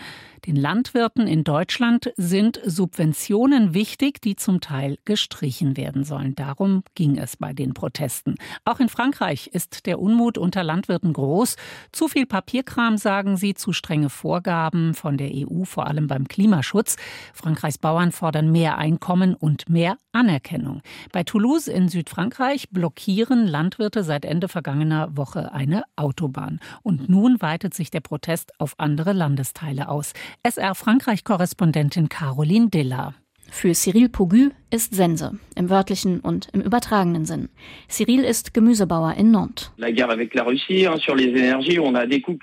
Den 0.47 0.57
Landwirten 0.57 1.29
in 1.29 1.45
Deutschland 1.45 2.13
sind 2.17 2.61
Subventionen 2.65 3.75
wichtig, 3.75 4.21
die 4.23 4.35
zum 4.35 4.61
Teil 4.61 4.97
gestrichen 5.05 5.77
werden 5.77 6.03
sollen. 6.03 6.35
Darum 6.35 6.83
ging 6.95 7.17
es 7.17 7.37
bei 7.37 7.53
den 7.53 7.75
Protesten. 7.75 8.37
Auch 8.65 8.81
in 8.81 8.89
Frankreich 8.89 9.49
ist 9.53 9.87
der 9.87 10.01
Unmut 10.01 10.37
unter 10.37 10.65
Landwirten 10.65 11.13
groß. 11.13 11.57
Zu 11.93 12.09
viel 12.09 12.27
Papierkram, 12.27 12.97
sagen 12.97 13.37
sie, 13.37 13.55
zu 13.55 13.73
strenge 13.73 14.11
Vorgaben 14.11 14.95
von 14.95 15.17
der 15.17 15.31
EU, 15.33 15.65
vor 15.65 15.87
allem 15.87 16.09
beim 16.09 16.27
Klimaschutz. 16.27 16.97
Frankreichs 17.35 17.79
Bauern 17.79 18.11
fordern 18.11 18.51
mehr 18.51 18.79
Einkommen 18.79 19.35
und 19.35 19.69
mehr 19.69 19.97
Anerkennung. 20.13 20.83
Bei 21.13 21.23
Toulouse 21.23 21.69
in 21.69 21.89
Süd 21.89 22.00
Südfrankreich 22.01 22.71
blockieren 22.71 23.47
Landwirte 23.47 24.05
seit 24.05 24.25
Ende 24.25 24.49
vergangener 24.49 25.19
Woche 25.19 25.53
eine 25.53 25.83
Autobahn. 25.97 26.59
Und 26.83 27.11
nun 27.11 27.43
weitet 27.43 27.75
sich 27.75 27.91
der 27.91 28.01
Protest 28.01 28.59
auf 28.59 28.73
andere 28.79 29.13
Landesteile 29.13 29.91
aus. 29.91 30.15
SR 30.43 30.75
Frankreich-Korrespondentin 30.75 32.09
Caroline 32.09 32.71
Diller. 32.71 33.13
Für 33.51 33.73
Cyril 33.75 34.09
Pogu 34.09 34.51
ist 34.71 34.95
Sense, 34.95 35.39
im 35.57 35.69
wörtlichen 35.69 36.21
und 36.21 36.49
im 36.53 36.61
übertragenen 36.61 37.25
Sinn. 37.25 37.49
Cyril 37.89 38.25
ist 38.25 38.55
Gemüsebauer 38.55 39.15
in 39.15 39.33
Nantes. 39.33 39.73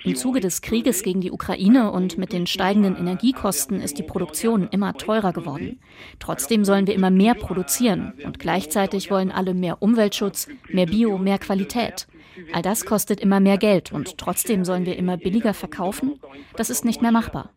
Im 0.03 0.15
Zuge 0.15 0.39
des 0.41 0.61
Krieges 0.61 1.03
gegen 1.03 1.21
die 1.21 1.31
Ukraine 1.31 1.91
und 1.91 2.17
mit 2.17 2.33
den 2.33 2.45
steigenden 2.45 2.97
Energiekosten 2.97 3.81
ist 3.81 3.97
die 3.97 4.03
Produktion 4.03 4.67
immer 4.69 4.93
teurer 4.93 5.31
geworden. 5.31 5.79
Trotzdem 6.19 6.65
sollen 6.65 6.85
wir 6.85 6.93
immer 6.93 7.09
mehr 7.09 7.35
produzieren 7.35 8.13
und 8.25 8.37
gleichzeitig 8.37 9.09
wollen 9.09 9.31
alle 9.31 9.53
mehr 9.53 9.81
Umweltschutz, 9.81 10.49
mehr 10.69 10.85
Bio, 10.87 11.17
mehr 11.17 11.39
Qualität. 11.39 12.07
All 12.51 12.61
das 12.61 12.85
kostet 12.85 13.21
immer 13.21 13.39
mehr 13.39 13.57
Geld 13.57 13.91
und 13.91 14.17
trotzdem 14.17 14.65
sollen 14.65 14.85
wir 14.85 14.97
immer 14.97 15.17
billiger 15.17 15.53
verkaufen? 15.53 16.19
Das 16.55 16.69
ist 16.69 16.85
nicht 16.85 17.01
mehr 17.01 17.11
machbar, 17.11 17.49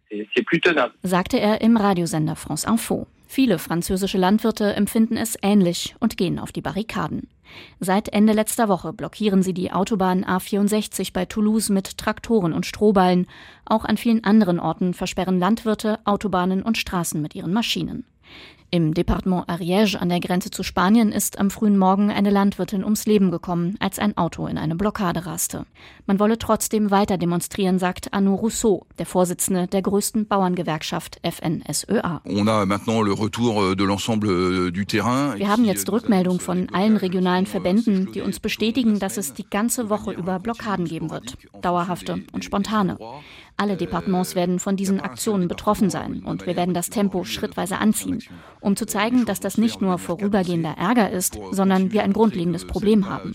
sagte 1.03 1.39
er 1.39 1.61
im 1.61 1.77
Radiosender 1.77 2.37
France 2.37 2.67
Info. 2.67 3.07
Viele 3.33 3.61
französische 3.61 4.19
Landwirte 4.19 4.75
empfinden 4.75 5.17
es 5.17 5.39
ähnlich 5.41 5.95
und 6.01 6.17
gehen 6.17 6.41
auf 6.41 6.51
die 6.51 6.63
Barrikaden. 6.63 7.29
Seit 7.79 8.09
Ende 8.09 8.33
letzter 8.33 8.69
Woche 8.69 8.93
blockieren 8.93 9.45
sie 9.45 9.55
die 9.55 9.71
Autobahn 9.71 10.25
A64 10.25 11.13
bei 11.13 11.27
Toulouse 11.27 11.69
mit 11.69 11.97
Traktoren 11.97 12.53
und 12.53 12.67
Strohballen. 12.67 13.29
Auch 13.65 13.85
an 13.85 13.99
vielen 13.99 14.25
anderen 14.25 14.59
Orten 14.59 14.95
versperren 14.95 15.39
Landwirte 15.39 16.01
Autobahnen 16.07 16.65
und 16.65 16.77
Straßen 16.77 17.23
mit 17.23 17.37
ihren 17.37 17.53
Maschinen. 17.53 18.05
Im 18.73 18.95
Departement 18.95 19.49
Ariège 19.49 19.97
an 19.97 20.11
der 20.11 20.21
Grenze 20.21 20.51
zu 20.51 20.63
Spanien 20.63 21.11
ist 21.11 21.41
am 21.41 21.51
frühen 21.51 21.77
Morgen 21.77 22.13
eine 22.13 22.31
Landwirtin 22.31 22.85
ums 22.85 23.05
Leben 23.05 23.33
gekommen, 23.33 23.75
als 23.81 23.99
ein 23.99 24.17
Auto 24.17 24.47
in 24.47 24.59
eine 24.59 24.77
Blockade 24.77 25.27
raste. 25.27 25.67
Man 26.07 26.21
wolle 26.21 26.39
trotzdem 26.39 26.93
weiter 26.93 27.19
demonstrieren, 27.19 27.81
sagt 27.81 28.15
Arnaud 28.15 28.43
Rousseau, 28.43 28.87
der 28.97 29.07
Vorsitzende 29.07 29.67
der 29.67 29.83
größten 29.83 30.29
Bauerngewerkschaft 30.29 31.21
FNSEA. 31.25 32.21
Euh, 32.25 32.31
Wir 35.37 35.49
haben 35.49 35.65
jetzt 35.65 35.91
Rückmeldung 35.91 36.39
von 36.39 36.69
allen 36.73 36.97
regionalen 36.97 37.47
Verbänden, 37.47 38.13
die 38.13 38.21
uns 38.21 38.39
bestätigen, 38.39 39.01
dass 39.01 39.17
es 39.17 39.35
die 39.35 39.51
ganze 39.51 39.91
Woche 39.91 40.13
über 40.13 40.39
Blockaden 40.39 40.85
geben 40.85 41.11
wird, 41.11 41.37
dauerhafte 41.61 42.23
und 42.33 42.45
spontane. 42.45 42.97
Alle 43.57 43.77
Departements 43.77 44.35
werden 44.35 44.59
von 44.59 44.77
diesen 44.77 45.01
Aktionen 45.01 45.47
betroffen 45.47 45.91
sein 45.91 46.23
und 46.25 46.47
wir 46.47 46.57
werden 46.57 46.73
das 46.73 46.89
Tempo 46.89 47.25
schrittweise 47.25 47.77
anziehen. 47.77 48.23
Um 48.61 48.77
zu 48.77 48.87
zeigen, 48.87 49.25
dass 49.25 49.41
das 49.41 49.59
nicht 49.59 49.81
nur 49.81 49.99
vorübergehender 49.99 50.77
Ärger 50.79 51.11
ist, 51.11 51.39
sondern 51.51 51.93
wir 51.93 52.03
ein 52.03 52.13
grundlegendes 52.13 52.67
Problem 52.67 53.09
haben. 53.09 53.35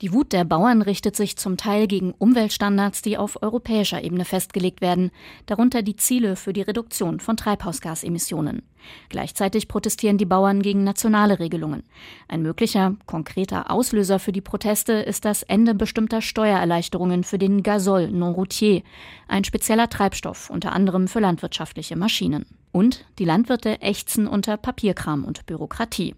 Die 0.00 0.12
Wut 0.12 0.32
der 0.32 0.44
Bauern 0.44 0.82
richtet 0.82 1.16
sich 1.16 1.36
zum 1.36 1.56
Teil 1.56 1.86
gegen 1.86 2.12
Umweltstandards, 2.12 3.02
die 3.02 3.18
auf 3.18 3.42
europäischer 3.42 4.02
Ebene 4.02 4.24
festgelegt 4.24 4.80
werden, 4.80 5.10
darunter 5.46 5.82
die 5.82 5.96
Ziele 5.96 6.36
für 6.36 6.52
die 6.52 6.62
Reduktion 6.62 7.20
von 7.20 7.36
Treibhausgasemissionen. 7.36 8.62
Gleichzeitig 9.08 9.68
protestieren 9.68 10.18
die 10.18 10.26
Bauern 10.26 10.62
gegen 10.62 10.84
nationale 10.84 11.38
Regelungen. 11.38 11.82
Ein 12.28 12.42
möglicher, 12.42 12.96
konkreter 13.06 13.70
Auslöser 13.70 14.18
für 14.18 14.32
die 14.32 14.40
Proteste 14.40 14.92
ist 14.94 15.24
das 15.24 15.42
Ende 15.42 15.74
bestimmter 15.74 16.22
Steuererleichterungen 16.22 17.24
für 17.24 17.38
den 17.38 17.62
Gasol 17.62 18.10
non 18.10 18.34
routier, 18.34 18.82
ein 19.28 19.44
spezieller 19.44 19.88
Treibstoff, 19.88 20.50
unter 20.50 20.72
anderem 20.72 21.08
für 21.08 21.20
landwirtschaftliche 21.20 21.96
Maschinen. 21.96 22.46
Und 22.72 23.04
die 23.18 23.24
Landwirte 23.24 23.80
ächzen 23.80 24.26
unter 24.26 24.56
Papierkram 24.56 25.24
und 25.24 25.46
Bürokratie. 25.46 26.14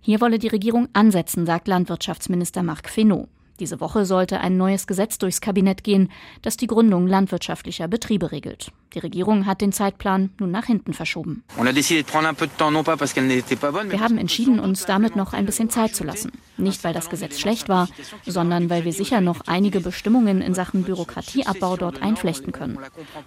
Hier 0.00 0.20
wolle 0.20 0.38
die 0.38 0.48
Regierung 0.48 0.88
ansetzen, 0.92 1.46
sagt 1.46 1.68
Landwirtschaftsminister 1.68 2.62
Marc 2.62 2.88
Fesneau. 2.88 3.28
Diese 3.60 3.80
Woche 3.80 4.06
sollte 4.06 4.40
ein 4.40 4.56
neues 4.56 4.86
Gesetz 4.86 5.18
durchs 5.18 5.42
Kabinett 5.42 5.84
gehen, 5.84 6.10
das 6.42 6.56
die 6.56 6.66
Gründung 6.66 7.06
landwirtschaftlicher 7.06 7.88
Betriebe 7.88 8.32
regelt. 8.32 8.72
Die 8.94 8.98
Regierung 8.98 9.46
hat 9.46 9.60
den 9.60 9.72
Zeitplan 9.72 10.30
nun 10.38 10.50
nach 10.50 10.66
hinten 10.66 10.92
verschoben. 10.92 11.44
Wir 11.56 14.00
haben 14.00 14.18
entschieden, 14.18 14.58
uns 14.58 14.84
damit 14.84 15.14
noch 15.14 15.32
ein 15.32 15.46
bisschen 15.46 15.70
Zeit 15.70 15.94
zu 15.94 16.02
lassen. 16.02 16.32
Nicht, 16.56 16.82
weil 16.82 16.92
das 16.92 17.08
Gesetz 17.08 17.38
schlecht 17.38 17.68
war, 17.68 17.88
sondern 18.26 18.68
weil 18.68 18.84
wir 18.84 18.92
sicher 18.92 19.20
noch 19.20 19.42
einige 19.46 19.80
Bestimmungen 19.80 20.42
in 20.42 20.54
Sachen 20.54 20.82
Bürokratieabbau 20.82 21.76
dort 21.76 22.02
einflechten 22.02 22.52
können. 22.52 22.78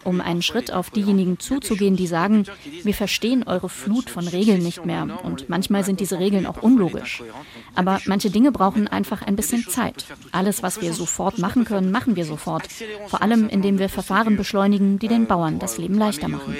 Um 0.03 0.21
einen 0.21 0.41
Schritt 0.41 0.71
auf 0.71 0.89
diejenigen 0.89 1.39
zuzugehen, 1.39 1.95
die 1.95 2.07
sagen, 2.07 2.45
wir 2.83 2.93
verstehen 2.93 3.43
eure 3.43 3.69
Flut 3.69 4.09
von 4.09 4.27
Regeln 4.27 4.61
nicht 4.61 4.85
mehr 4.85 5.07
und 5.23 5.49
manchmal 5.49 5.83
sind 5.83 5.99
diese 5.99 6.19
Regeln 6.19 6.45
auch 6.45 6.61
unlogisch. 6.61 7.23
Aber 7.73 8.01
manche 8.05 8.29
Dinge 8.29 8.51
brauchen 8.51 8.87
einfach 8.87 9.21
ein 9.21 9.35
bisschen 9.35 9.67
Zeit. 9.67 10.05
Alles, 10.31 10.61
was 10.61 10.81
wir 10.81 10.93
sofort 10.93 11.39
machen 11.39 11.65
können, 11.65 11.91
machen 11.91 12.15
wir 12.15 12.25
sofort. 12.25 12.67
Vor 13.07 13.21
allem, 13.21 13.49
indem 13.49 13.79
wir 13.79 13.89
Verfahren 13.89 14.37
beschleunigen, 14.37 14.99
die 14.99 15.07
den 15.07 15.25
Bauern 15.25 15.52
das 15.59 15.77
Leben 15.77 15.95
leichter 15.95 16.27
machen. 16.27 16.55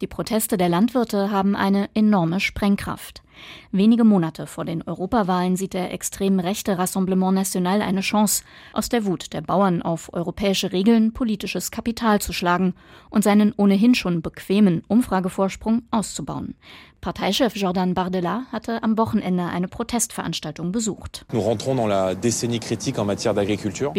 Die 0.00 0.06
Proteste 0.06 0.56
der 0.56 0.68
Landwirte 0.68 1.30
haben 1.30 1.56
eine 1.56 1.88
enorme 1.94 2.40
Sprengkraft. 2.40 3.22
Wenige 3.70 4.04
Monate 4.04 4.46
vor 4.46 4.64
den 4.64 4.82
Europawahlen 4.82 5.56
sieht 5.56 5.74
der 5.74 5.92
extrem 5.92 6.40
rechte 6.40 6.78
Rassemblement 6.78 7.34
National 7.34 7.82
eine 7.82 8.00
Chance, 8.00 8.42
aus 8.72 8.88
der 8.88 9.04
Wut 9.04 9.32
der 9.32 9.42
Bauern 9.42 9.82
auf 9.82 10.12
europäische 10.12 10.72
Regeln 10.72 11.12
politisches 11.12 11.70
Kapital 11.70 12.20
zu 12.20 12.32
schlagen 12.32 12.74
und 13.10 13.22
seinen 13.24 13.52
ohnehin 13.56 13.94
schon 13.94 14.22
bequemen 14.22 14.82
Umfragevorsprung 14.88 15.82
auszubauen. 15.90 16.54
Parteichef 17.00 17.56
Jordan 17.56 17.94
Bardella 17.94 18.42
hatte 18.50 18.82
am 18.82 18.98
Wochenende 18.98 19.44
eine 19.44 19.68
Protestveranstaltung 19.68 20.72
besucht. 20.72 21.24
Wir 21.30 21.58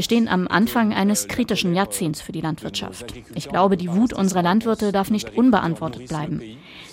stehen 0.04 0.28
am 0.28 0.48
Anfang 0.48 0.94
eines 0.94 1.28
kritischen 1.28 1.74
Jahrzehnts 1.74 2.22
für 2.22 2.32
die 2.32 2.42
Landwirtschaft. 2.42 3.16
Ich 3.36 3.50
glaube, 3.50 3.78
die 3.78 3.92
Wut 3.92 4.14
unserer 4.14 4.44
Landwirte 4.44 4.92
darf 4.92 5.10
nicht 5.10 5.36
unbeantwortet 5.38 6.10
bleiben. 6.10 6.42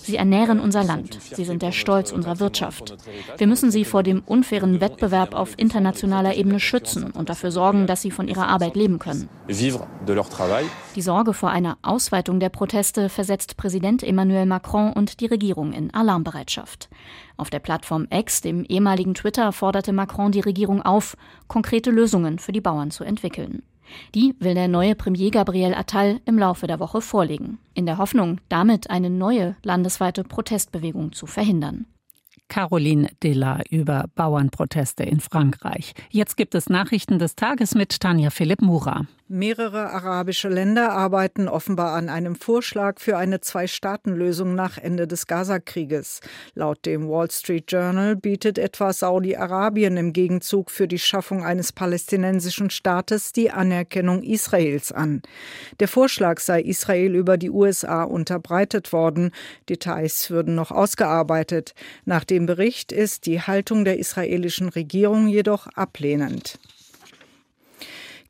Sie 0.06 0.16
ernähren 0.16 0.60
unser 0.60 0.84
Land. 0.84 1.18
Sie 1.20 1.44
sind 1.44 1.62
der 1.62 1.72
Stolz 1.72 2.12
unserer 2.12 2.38
Wirtschaft. 2.38 2.96
Wir 3.38 3.48
müssen 3.48 3.72
sie 3.72 3.84
vor 3.84 4.04
dem 4.04 4.22
unfairen 4.24 4.80
Wettbewerb 4.80 5.34
auf 5.34 5.54
internationaler 5.56 6.36
Ebene 6.36 6.60
schützen 6.60 7.10
und 7.10 7.28
dafür 7.28 7.50
sorgen, 7.50 7.88
dass 7.88 8.02
sie 8.02 8.12
von 8.12 8.28
ihrer 8.28 8.46
Arbeit 8.46 8.76
leben 8.76 9.00
können. 9.00 9.28
Die 9.48 11.02
Sorge 11.02 11.34
vor 11.34 11.50
einer 11.50 11.76
Ausweitung 11.82 12.38
der 12.38 12.50
Proteste 12.50 13.08
versetzt 13.08 13.56
Präsident 13.56 14.04
Emmanuel 14.04 14.46
Macron 14.46 14.92
und 14.92 15.20
die 15.20 15.26
Regierung 15.26 15.72
in 15.72 15.92
Alarmbereitschaft. 15.96 16.88
Auf 17.36 17.50
der 17.50 17.58
Plattform 17.58 18.06
X, 18.10 18.40
dem 18.40 18.64
ehemaligen 18.64 19.14
Twitter, 19.14 19.52
forderte 19.52 19.92
Macron 19.92 20.32
die 20.32 20.40
Regierung 20.40 20.82
auf, 20.82 21.16
konkrete 21.48 21.90
Lösungen 21.90 22.38
für 22.38 22.52
die 22.52 22.60
Bauern 22.60 22.90
zu 22.90 23.04
entwickeln. 23.04 23.62
Die 24.14 24.34
will 24.38 24.54
der 24.54 24.68
neue 24.68 24.94
Premier 24.94 25.30
Gabriel 25.30 25.74
Attal 25.74 26.20
im 26.24 26.38
Laufe 26.38 26.66
der 26.66 26.80
Woche 26.80 27.00
vorlegen, 27.00 27.58
in 27.74 27.86
der 27.86 27.98
Hoffnung, 27.98 28.40
damit 28.48 28.90
eine 28.90 29.10
neue 29.10 29.56
landesweite 29.62 30.24
Protestbewegung 30.24 31.12
zu 31.12 31.26
verhindern. 31.26 31.86
Caroline 32.48 33.08
Dilla 33.22 33.60
über 33.70 34.04
Bauernproteste 34.14 35.04
in 35.04 35.20
Frankreich. 35.20 35.94
Jetzt 36.10 36.36
gibt 36.36 36.54
es 36.54 36.68
Nachrichten 36.68 37.18
des 37.18 37.36
Tages 37.36 37.74
mit 37.74 38.00
Tanja 38.00 38.30
Philipp 38.30 38.62
Mura. 38.62 39.06
Mehrere 39.28 39.90
arabische 39.90 40.48
Länder 40.48 40.92
arbeiten 40.92 41.48
offenbar 41.48 41.94
an 41.94 42.08
einem 42.08 42.36
Vorschlag 42.36 43.00
für 43.00 43.16
eine 43.16 43.40
Zwei-Staaten-Lösung 43.40 44.54
nach 44.54 44.78
Ende 44.78 45.08
des 45.08 45.26
Gaza-Krieges. 45.26 46.20
Laut 46.54 46.86
dem 46.86 47.08
Wall 47.08 47.28
Street 47.32 47.64
Journal 47.72 48.14
bietet 48.14 48.56
etwa 48.56 48.92
Saudi-Arabien 48.92 49.96
im 49.96 50.12
Gegenzug 50.12 50.70
für 50.70 50.86
die 50.86 51.00
Schaffung 51.00 51.44
eines 51.44 51.72
palästinensischen 51.72 52.70
Staates 52.70 53.32
die 53.32 53.50
Anerkennung 53.50 54.22
Israels 54.22 54.92
an. 54.92 55.22
Der 55.80 55.88
Vorschlag 55.88 56.38
sei 56.38 56.60
Israel 56.60 57.16
über 57.16 57.36
die 57.36 57.50
USA 57.50 58.04
unterbreitet 58.04 58.92
worden. 58.92 59.32
Details 59.68 60.30
würden 60.30 60.54
noch 60.54 60.70
ausgearbeitet. 60.70 61.74
Nach 62.04 62.22
dem 62.36 62.44
Bericht 62.44 62.92
ist 62.92 63.24
die 63.24 63.40
Haltung 63.40 63.86
der 63.86 63.98
israelischen 63.98 64.68
Regierung 64.68 65.26
jedoch 65.26 65.68
ablehnend. 65.68 66.58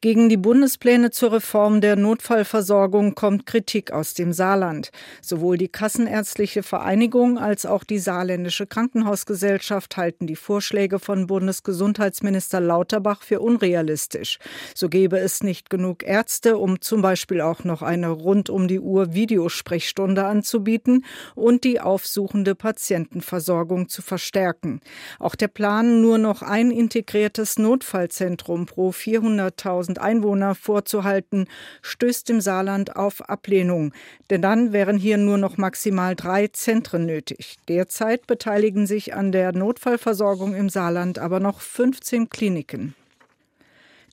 Gegen 0.07 0.29
die 0.29 0.37
Bundespläne 0.37 1.11
zur 1.11 1.33
Reform 1.33 1.81
der 1.81 1.97
Notfallversorgung 1.97 3.17
kommt 3.17 3.45
Kritik 3.45 3.91
aus 3.91 4.15
dem 4.15 4.33
Saarland. 4.33 4.91
Sowohl 5.21 5.59
die 5.59 5.67
Kassenärztliche 5.67 6.63
Vereinigung 6.63 7.39
als 7.39 7.67
auch 7.67 7.83
die 7.83 7.99
Saarländische 7.99 8.69
Krankenhausgesellschaft 8.69 9.97
halten 9.97 10.29
die 10.29 10.37
Vorschläge 10.37 11.01
von 11.01 11.27
Bundesgesundheitsminister 11.27 12.61
Lauterbach 12.61 13.25
für 13.25 13.41
unrealistisch. 13.41 14.39
So 14.77 14.89
gäbe 14.89 15.19
es 15.19 15.43
nicht 15.43 15.71
genug 15.71 16.05
Ärzte, 16.05 16.57
um 16.57 16.81
zum 16.81 17.03
Beispiel 17.03 17.41
auch 17.41 17.65
noch 17.65 17.83
eine 17.83 18.11
rund 18.11 18.49
um 18.49 18.69
die 18.69 18.79
Uhr 18.79 19.13
Videosprechstunde 19.13 20.25
anzubieten 20.25 21.05
und 21.35 21.65
die 21.65 21.81
aufsuchende 21.81 22.55
Patientenversorgung 22.55 23.89
zu 23.89 24.03
verstärken. 24.03 24.83
Auch 25.19 25.35
der 25.35 25.49
Plan, 25.49 26.01
nur 26.01 26.19
noch 26.19 26.43
ein 26.43 26.71
integriertes 26.71 27.59
Notfallzentrum 27.59 28.67
pro 28.67 28.91
400.000 28.91 29.96
1000 29.99 30.17
Einwohner 30.17 30.55
vorzuhalten, 30.55 31.47
stößt 31.83 32.31
im 32.31 32.41
Saarland 32.41 32.97
auf 32.97 33.29
Ablehnung. 33.29 33.93
Denn 34.31 34.43
dann 34.43 34.73
wären 34.73 34.97
hier 34.97 35.19
nur 35.19 35.39
noch 35.39 35.57
maximal 35.57 36.15
drei 36.15 36.49
Zentren 36.49 37.07
nötig. 37.07 37.57
Derzeit 37.69 38.27
beteiligen 38.27 38.87
sich 38.87 39.15
an 39.15 39.33
der 39.33 39.53
Notfallversorgung 39.53 40.55
im 40.55 40.69
Saarland 40.69 41.19
aber 41.19 41.41
noch 41.41 41.61
15 41.61 42.29
Kliniken. 42.31 42.95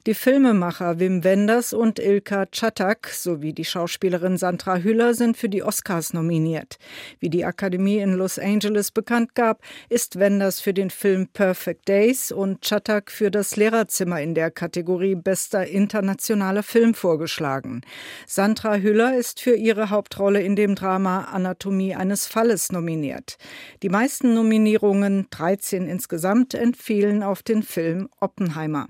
Die 0.06 0.16
Filmemacher 0.16 1.00
Wim 1.00 1.24
Wenders 1.24 1.72
und 1.72 1.98
Ilka 1.98 2.48
Czatak 2.52 3.08
sowie 3.08 3.54
die 3.54 3.64
Schauspielerin 3.64 4.36
Sandra 4.36 4.80
Hüller 4.80 5.14
sind 5.14 5.38
für 5.38 5.48
die 5.48 5.64
Oscars 5.64 6.12
nominiert. 6.12 6.78
Wie 7.22 7.30
die 7.30 7.46
Akademie 7.46 8.00
in 8.00 8.12
Los 8.12 8.38
Angeles 8.38 8.92
bekannt 8.92 9.34
gab, 9.34 9.62
ist 9.88 10.20
Wenders 10.20 10.60
für 10.60 10.74
den 10.74 10.90
Film 10.90 11.30
Perfect 11.30 11.88
Days 11.88 12.34
und 12.34 12.66
Czatak 12.66 13.12
für 13.12 13.32
das 13.32 13.56
Lehrerzimmer 13.56 14.22
in 14.22 14.36
der 14.36 14.52
Kategorie 14.52 15.16
Bester 15.16 15.66
internationaler 15.66 16.64
Film 16.64 16.96
vorgeschlagen. 16.96 17.80
Sandra 18.28 18.76
Hüller 18.76 19.18
ist 19.18 19.40
für 19.40 19.56
ihre 19.56 19.90
Hauptrolle 19.90 20.42
in 20.42 20.58
dem 20.58 20.76
Drama 20.76 21.30
Anatomie 21.32 21.96
eines 21.96 22.28
Falles 22.28 22.74
nominiert. 22.74 23.38
Die 23.84 23.90
meisten 23.90 24.34
Nominierungen, 24.34 25.28
13 25.30 25.88
insgesamt, 25.88 26.56
entfielen 26.56 27.24
auf 27.24 27.42
den 27.42 27.64
Film 27.64 28.10
Oppenheimer. 28.20 28.90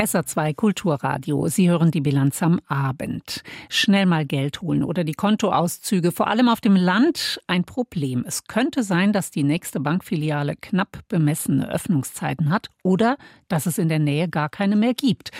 SA2 0.00 0.54
Kulturradio. 0.54 1.48
Sie 1.48 1.68
hören 1.68 1.90
die 1.90 2.00
Bilanz 2.00 2.42
am 2.42 2.58
Abend. 2.68 3.42
Schnell 3.68 4.06
mal 4.06 4.24
Geld 4.24 4.62
holen 4.62 4.82
oder 4.82 5.04
die 5.04 5.12
Kontoauszüge, 5.12 6.10
vor 6.10 6.28
allem 6.28 6.48
auf 6.48 6.62
dem 6.62 6.74
Land, 6.74 7.38
ein 7.46 7.64
Problem. 7.64 8.24
Es 8.26 8.44
könnte 8.44 8.82
sein, 8.82 9.12
dass 9.12 9.30
die 9.30 9.42
nächste 9.42 9.78
Bankfiliale 9.78 10.56
knapp 10.56 11.06
bemessene 11.08 11.70
Öffnungszeiten 11.70 12.50
hat 12.50 12.70
oder 12.82 13.18
dass 13.50 13.66
es 13.66 13.78
in 13.78 13.88
der 13.88 13.98
Nähe 13.98 14.28
gar 14.28 14.48
keine 14.48 14.76
mehr 14.76 14.94
gibt. 14.94 15.30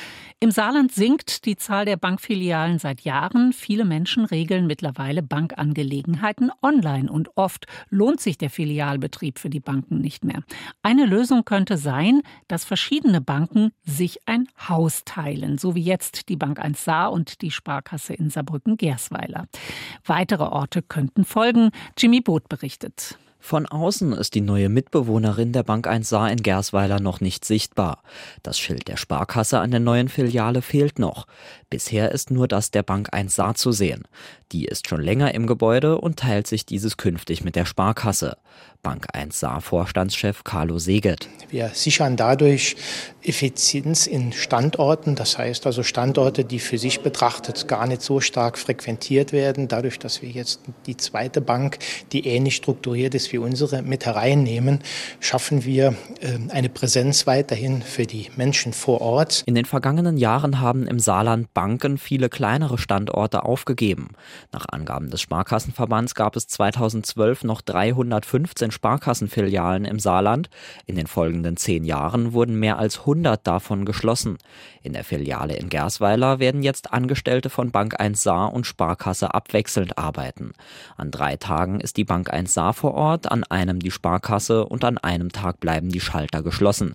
Im 0.43 0.51
Saarland 0.51 0.91
sinkt 0.93 1.45
die 1.45 1.57
Zahl 1.57 1.85
der 1.85 1.99
Bankfilialen 1.99 2.79
seit 2.79 3.03
Jahren. 3.03 3.53
Viele 3.53 3.85
Menschen 3.85 4.25
regeln 4.25 4.67
mittlerweile 4.67 5.23
Bankangelegenheiten 5.23 6.51
online 6.63 7.13
und 7.13 7.37
oft 7.37 7.67
lohnt 7.91 8.21
sich 8.21 8.39
der 8.39 8.49
Filialbetrieb 8.49 9.39
für 9.39 9.51
die 9.51 9.61
Banken 9.61 10.01
nicht 10.01 10.25
mehr. 10.25 10.43
Eine 10.83 11.05
Lösung 11.05 11.45
könnte 11.45 11.77
sein, 11.77 12.23
dass 12.49 12.65
verschiedene 12.65 13.21
Banken 13.21 13.73
sich 13.85 14.27
ein 14.27 14.49
Haus 14.69 15.05
teilen, 15.05 15.59
so 15.59 15.75
wie 15.75 15.83
jetzt 15.83 16.31
die 16.31 16.37
Bank 16.37 16.59
1 16.59 16.85
Saar 16.85 17.13
und 17.13 17.43
die 17.43 17.51
Sparkasse 17.51 18.15
in 18.15 18.31
Saarbrücken-Gersweiler. 18.31 19.47
Weitere 20.07 20.45
Orte 20.45 20.81
könnten 20.81 21.27
folgen. 21.27 21.71
Jimmy 21.99 22.23
Boot 22.23 22.49
berichtet. 22.49 23.19
Von 23.41 23.67
außen 23.67 24.13
ist 24.13 24.35
die 24.35 24.43
neue 24.43 24.69
Mitbewohnerin 24.69 25.53
der 25.53 25.63
Bank 25.63 25.87
1 25.87 26.09
Saar 26.09 26.31
in 26.31 26.43
Gersweiler 26.43 27.01
noch 27.01 27.21
nicht 27.21 27.45
sichtbar. 27.45 28.03
Das 28.43 28.59
Schild 28.59 28.87
der 28.87 28.99
Sparkasse 28.99 29.59
an 29.59 29.71
der 29.71 29.81
neuen 29.81 30.09
Filiale 30.09 30.63
fehlt 30.63 30.99
noch. 30.99 31.27
Bisher 31.71 32.11
ist 32.11 32.33
nur 32.33 32.49
das 32.49 32.73
der 32.73 32.83
Bank 32.83 33.11
1 33.13 33.33
Saar 33.33 33.55
zu 33.55 33.71
sehen. 33.71 34.03
Die 34.51 34.65
ist 34.65 34.89
schon 34.89 35.01
länger 35.01 35.33
im 35.35 35.47
Gebäude 35.47 35.99
und 35.99 36.19
teilt 36.19 36.49
sich 36.49 36.67
dieses 36.67 36.97
künftig 36.97 37.45
mit 37.45 37.55
der 37.55 37.65
Sparkasse. 37.65 38.37
Bank 38.83 39.07
1 39.13 39.39
Saar 39.39 39.61
Vorstandschef 39.61 40.43
Carlo 40.43 40.79
Seget. 40.79 41.29
Wir 41.51 41.69
sichern 41.75 42.17
dadurch 42.17 42.77
Effizienz 43.23 44.07
in 44.07 44.33
Standorten, 44.33 45.15
das 45.15 45.37
heißt 45.37 45.67
also 45.67 45.83
Standorte, 45.83 46.45
die 46.45 46.59
für 46.59 46.79
sich 46.79 47.01
betrachtet 47.01 47.69
gar 47.69 47.87
nicht 47.87 48.01
so 48.01 48.21
stark 48.21 48.57
frequentiert 48.57 49.33
werden. 49.33 49.69
Dadurch, 49.69 49.99
dass 49.99 50.23
wir 50.23 50.31
jetzt 50.31 50.61
die 50.87 50.97
zweite 50.97 51.43
Bank, 51.43 51.79
die 52.13 52.27
ähnlich 52.27 52.57
strukturiert 52.57 53.15
ist 53.15 53.33
wie 53.33 53.39
unsere, 53.39 53.83
mit 53.83 54.07
hereinnehmen, 54.07 54.81
schaffen 55.21 55.65
wir 55.65 55.95
ähm, 56.23 56.51
eine 56.51 56.71
Präsenz 56.71 57.27
weiterhin 57.27 57.83
für 57.83 58.07
die 58.07 58.31
Menschen 58.37 58.73
vor 58.73 59.03
Ort. 59.03 59.43
In 59.45 59.55
den 59.55 59.67
vergangenen 59.67 60.17
Jahren 60.17 60.61
haben 60.61 60.87
im 60.87 60.99
Saarland 60.99 61.53
Banken 61.61 61.99
viele 61.99 62.31
kleinere 62.31 62.79
Standorte 62.79 63.45
aufgegeben. 63.45 64.13
Nach 64.51 64.65
Angaben 64.71 65.11
des 65.11 65.21
Sparkassenverbands 65.21 66.15
gab 66.15 66.35
es 66.35 66.47
2012 66.47 67.45
noch 67.45 67.61
315 67.61 68.71
Sparkassenfilialen 68.71 69.85
im 69.85 69.99
Saarland. 69.99 70.49
In 70.87 70.97
den 70.97 71.07
folgenden 71.07 71.59
zehn 71.59 71.85
Jahren 71.85 72.33
wurden 72.33 72.59
mehr 72.59 72.79
als 72.79 73.01
100 73.01 73.47
davon 73.47 73.85
geschlossen. 73.85 74.39
In 74.83 74.95
der 74.95 75.05
Filiale 75.05 75.55
in 75.55 75.69
Gersweiler 75.69 76.39
werden 76.39 76.63
jetzt 76.63 76.95
Angestellte 76.95 77.51
von 77.51 77.71
Bank 77.71 78.01
1 78.01 78.23
Saar 78.23 78.55
und 78.55 78.67
Sparkasse 78.67 79.35
abwechselnd 79.35 79.99
arbeiten. 79.99 80.55
An 80.97 81.11
drei 81.11 81.37
Tagen 81.37 81.81
ist 81.81 81.99
die 81.99 82.05
Bank 82.05 82.33
1 82.33 82.55
Saar 82.55 82.73
vor 82.73 82.95
Ort, 82.95 83.31
an 83.31 83.45
einem 83.45 83.81
die 83.81 83.91
Sparkasse 83.91 84.65
und 84.65 84.83
an 84.83 84.97
einem 84.97 85.31
Tag 85.31 85.61
bleiben 85.61 85.91
die 85.91 86.01
Schalter 86.01 86.43
geschlossen. 86.43 86.95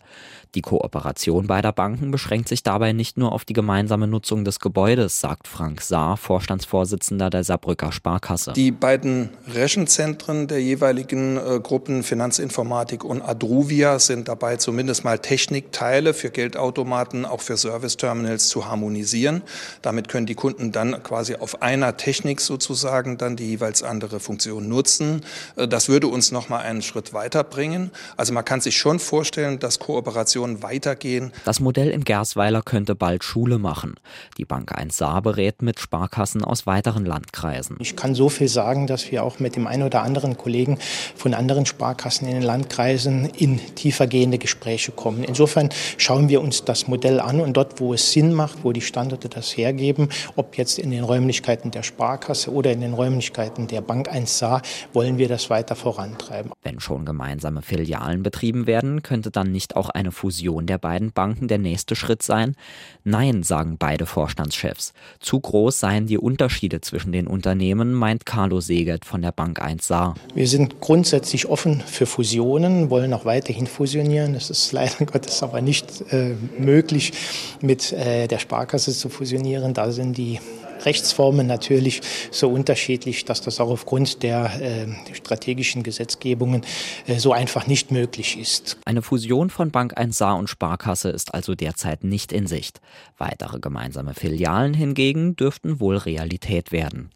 Die 0.55 0.61
Kooperation 0.61 1.47
beider 1.47 1.73
Banken 1.73 2.11
beschränkt 2.11 2.47
sich 2.47 2.63
dabei 2.63 2.93
nicht 2.93 3.17
nur 3.17 3.33
auf 3.33 3.43
die 3.43 3.53
gemeinsame 3.53 4.07
Nutzung 4.07 4.45
des 4.45 4.54
Gebäudes, 4.59 5.19
sagt 5.19 5.47
Frank 5.47 5.81
Saar, 5.81 6.17
Vorstandsvorsitzender 6.17 7.29
der 7.29 7.43
Saarbrücker 7.43 7.91
Sparkasse. 7.91 8.53
Die 8.53 8.71
beiden 8.71 9.29
Rechenzentren 9.47 10.47
der 10.47 10.61
jeweiligen 10.61 11.37
äh, 11.37 11.59
Gruppen 11.59 12.03
Finanzinformatik 12.03 13.03
und 13.03 13.21
Adruvia 13.21 13.99
sind 13.99 14.27
dabei 14.27 14.57
zumindest 14.57 15.03
mal 15.03 15.19
Technikteile 15.19 16.13
für 16.13 16.29
Geldautomaten, 16.29 17.25
auch 17.25 17.41
für 17.41 17.57
Serviceterminals 17.57 18.47
zu 18.47 18.67
harmonisieren. 18.67 19.41
Damit 19.81 20.07
können 20.07 20.25
die 20.25 20.35
Kunden 20.35 20.71
dann 20.71 21.03
quasi 21.03 21.35
auf 21.35 21.61
einer 21.61 21.97
Technik 21.97 22.41
sozusagen 22.41 23.17
dann 23.17 23.35
die 23.35 23.47
jeweils 23.47 23.83
andere 23.83 24.19
Funktion 24.19 24.67
nutzen. 24.67 25.21
Äh, 25.55 25.67
das 25.67 25.89
würde 25.89 26.07
uns 26.07 26.31
noch 26.31 26.49
mal 26.49 26.59
einen 26.59 26.81
Schritt 26.81 27.13
weiterbringen. 27.13 27.91
Also 28.17 28.33
man 28.33 28.45
kann 28.45 28.61
sich 28.61 28.77
schon 28.77 28.99
vorstellen, 28.99 29.59
dass 29.59 29.79
Kooperationen 29.79 30.63
weitergehen. 30.63 31.31
Das 31.45 31.59
Modell 31.59 31.89
in 31.89 32.03
Gersweiler 32.03 32.61
könnte 32.61 32.95
bald 32.95 33.23
Schule 33.23 33.59
machen. 33.59 33.95
Die 34.37 34.44
Bank 34.45 34.77
1 34.77 34.97
Saar 34.97 35.21
berät 35.21 35.61
mit 35.61 35.79
Sparkassen 35.79 36.43
aus 36.43 36.65
weiteren 36.65 37.05
Landkreisen. 37.05 37.77
Ich 37.79 37.95
kann 37.95 38.15
so 38.15 38.29
viel 38.29 38.47
sagen, 38.47 38.87
dass 38.87 39.11
wir 39.11 39.23
auch 39.23 39.39
mit 39.39 39.55
dem 39.55 39.67
einen 39.67 39.83
oder 39.83 40.03
anderen 40.03 40.37
Kollegen 40.37 40.77
von 41.15 41.33
anderen 41.33 41.65
Sparkassen 41.65 42.27
in 42.27 42.35
den 42.35 42.43
Landkreisen 42.43 43.25
in 43.25 43.59
tiefergehende 43.75 44.37
Gespräche 44.37 44.91
kommen. 44.91 45.23
Insofern 45.23 45.69
schauen 45.97 46.29
wir 46.29 46.41
uns 46.41 46.63
das 46.63 46.87
Modell 46.87 47.19
an 47.19 47.39
und 47.39 47.57
dort, 47.57 47.79
wo 47.79 47.93
es 47.93 48.11
Sinn 48.11 48.33
macht, 48.33 48.63
wo 48.63 48.71
die 48.71 48.81
Standorte 48.81 49.29
das 49.29 49.57
hergeben, 49.57 50.09
ob 50.35 50.57
jetzt 50.57 50.79
in 50.79 50.91
den 50.91 51.03
Räumlichkeiten 51.03 51.71
der 51.71 51.83
Sparkasse 51.83 52.51
oder 52.51 52.71
in 52.71 52.81
den 52.81 52.93
Räumlichkeiten 52.93 53.67
der 53.67 53.81
Bank 53.81 54.09
1 54.11 54.37
Saar, 54.37 54.61
wollen 54.93 55.17
wir 55.17 55.27
das 55.27 55.49
weiter 55.49 55.75
vorantreiben. 55.75 56.51
Wenn 56.63 56.79
schon 56.79 57.05
gemeinsame 57.05 57.61
Filialen 57.61 58.23
betrieben 58.23 58.67
werden, 58.67 59.03
könnte 59.03 59.31
dann 59.31 59.51
nicht 59.51 59.75
auch 59.75 59.89
eine 59.89 60.11
Fusion 60.11 60.65
der 60.65 60.77
beiden 60.77 61.11
Banken 61.11 61.47
der 61.47 61.57
nächste 61.57 61.95
Schritt 61.95 62.23
sein? 62.23 62.55
Nein, 63.03 63.43
sagen 63.43 63.77
beide 63.77 64.05
Vorstandschefs. 64.35 64.93
Zu 65.19 65.39
groß 65.39 65.79
seien 65.79 66.07
die 66.07 66.17
Unterschiede 66.17 66.81
zwischen 66.81 67.11
den 67.11 67.27
Unternehmen, 67.27 67.93
meint 67.93 68.25
Carlo 68.25 68.59
Segert 68.59 69.05
von 69.05 69.21
der 69.21 69.31
Bank 69.31 69.61
1 69.61 69.87
Saar. 69.87 70.15
Wir 70.33 70.47
sind 70.47 70.81
grundsätzlich 70.81 71.47
offen 71.47 71.81
für 71.81 72.05
Fusionen, 72.05 72.89
wollen 72.89 73.13
auch 73.13 73.25
weiterhin 73.25 73.67
fusionieren. 73.67 74.35
Es 74.35 74.49
ist 74.49 74.71
leider 74.71 75.05
Gottes 75.05 75.41
aber 75.41 75.61
nicht 75.61 76.03
äh, 76.11 76.35
möglich, 76.57 77.13
mit 77.61 77.93
äh, 77.93 78.27
der 78.27 78.39
Sparkasse 78.39 78.93
zu 78.93 79.09
fusionieren. 79.09 79.73
Da 79.73 79.91
sind 79.91 80.17
die 80.17 80.39
Rechtsformen 80.83 81.47
natürlich 81.47 82.01
so 82.31 82.49
unterschiedlich, 82.49 83.25
dass 83.25 83.41
das 83.41 83.59
auch 83.59 83.69
aufgrund 83.69 84.23
der 84.23 84.61
äh, 84.61 85.13
strategischen 85.13 85.83
Gesetzgebungen 85.83 86.63
äh, 87.07 87.19
so 87.19 87.31
einfach 87.31 87.67
nicht 87.67 87.91
möglich 87.91 88.37
ist. 88.39 88.77
Eine 88.85 89.01
Fusion 89.01 89.49
von 89.49 89.71
Bank 89.71 89.97
1 89.97 90.17
Saar 90.17 90.37
und 90.37 90.49
Sparkasse 90.49 91.09
ist 91.09 91.33
also 91.33 91.55
derzeit 91.55 92.03
nicht 92.03 92.31
in 92.31 92.47
Sicht. 92.47 92.81
Weitere 93.17 93.59
gemeinsame 93.59 94.13
Filialen 94.13 94.73
hingegen 94.73 95.35
dürften 95.35 95.79
wohl 95.79 95.97
Realität 95.97 96.71
werden. 96.71 97.11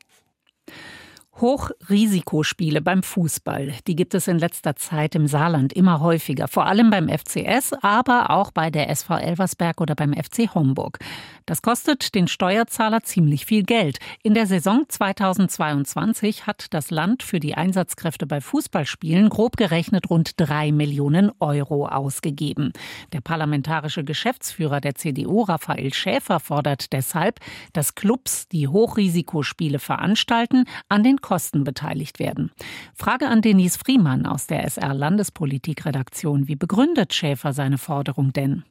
Hochrisikospiele 1.40 2.82
beim 2.82 3.02
Fußball, 3.02 3.74
die 3.88 3.96
gibt 3.96 4.14
es 4.14 4.28
in 4.28 4.40
letzter 4.40 4.76
Zeit 4.76 5.16
im 5.16 5.28
Saarland 5.28 5.72
immer 5.72 6.02
häufiger, 6.02 6.48
vor 6.50 6.66
allem 6.66 6.90
beim 6.90 7.08
FCS, 7.08 7.74
aber 7.82 8.30
auch 8.30 8.52
bei 8.52 8.70
der 8.70 8.90
SV 8.90 9.18
Elversberg 9.18 9.80
oder 9.80 9.96
beim 9.96 10.14
FC 10.14 10.54
Homburg. 10.54 11.00
Das 11.50 11.64
kostet 11.64 12.14
den 12.14 12.28
Steuerzahler 12.28 13.02
ziemlich 13.02 13.48
viel 13.48 13.64
Geld. 13.64 13.98
In 14.22 14.36
der 14.36 14.46
Saison 14.46 14.84
2022 14.88 16.46
hat 16.46 16.68
das 16.76 16.92
Land 16.92 17.24
für 17.24 17.40
die 17.40 17.56
Einsatzkräfte 17.56 18.28
bei 18.28 18.40
Fußballspielen 18.40 19.30
grob 19.30 19.58
gerechnet 19.58 20.12
rund 20.12 20.34
drei 20.38 20.72
Millionen 20.72 21.32
Euro 21.40 21.88
ausgegeben. 21.88 22.72
Der 23.14 23.22
parlamentarische 23.22 24.04
Geschäftsführer 24.04 24.80
der 24.80 24.94
CDU, 24.94 25.42
Raphael 25.42 25.92
Schäfer, 25.92 26.40
fordert 26.40 26.94
deshalb, 26.94 27.40
dass 27.74 27.96
Clubs, 27.96 28.48
die 28.48 28.68
Hochrisikospiele 28.68 29.80
veranstalten, 29.80 30.66
an 30.88 31.02
den 31.02 31.18
Kosten 31.18 31.64
beteiligt 31.64 32.20
werden. 32.20 32.52
Frage 32.94 33.28
an 33.28 33.42
Denise 33.42 33.80
Friemann 33.80 34.28
aus 34.28 34.46
der 34.46 34.66
SR 34.66 34.94
Landespolitikredaktion. 34.94 36.48
Wie 36.48 36.56
begründet 36.56 37.16
Schäfer 37.16 37.54
seine 37.54 37.80
Forderung 37.80 38.34
denn? 38.34 38.66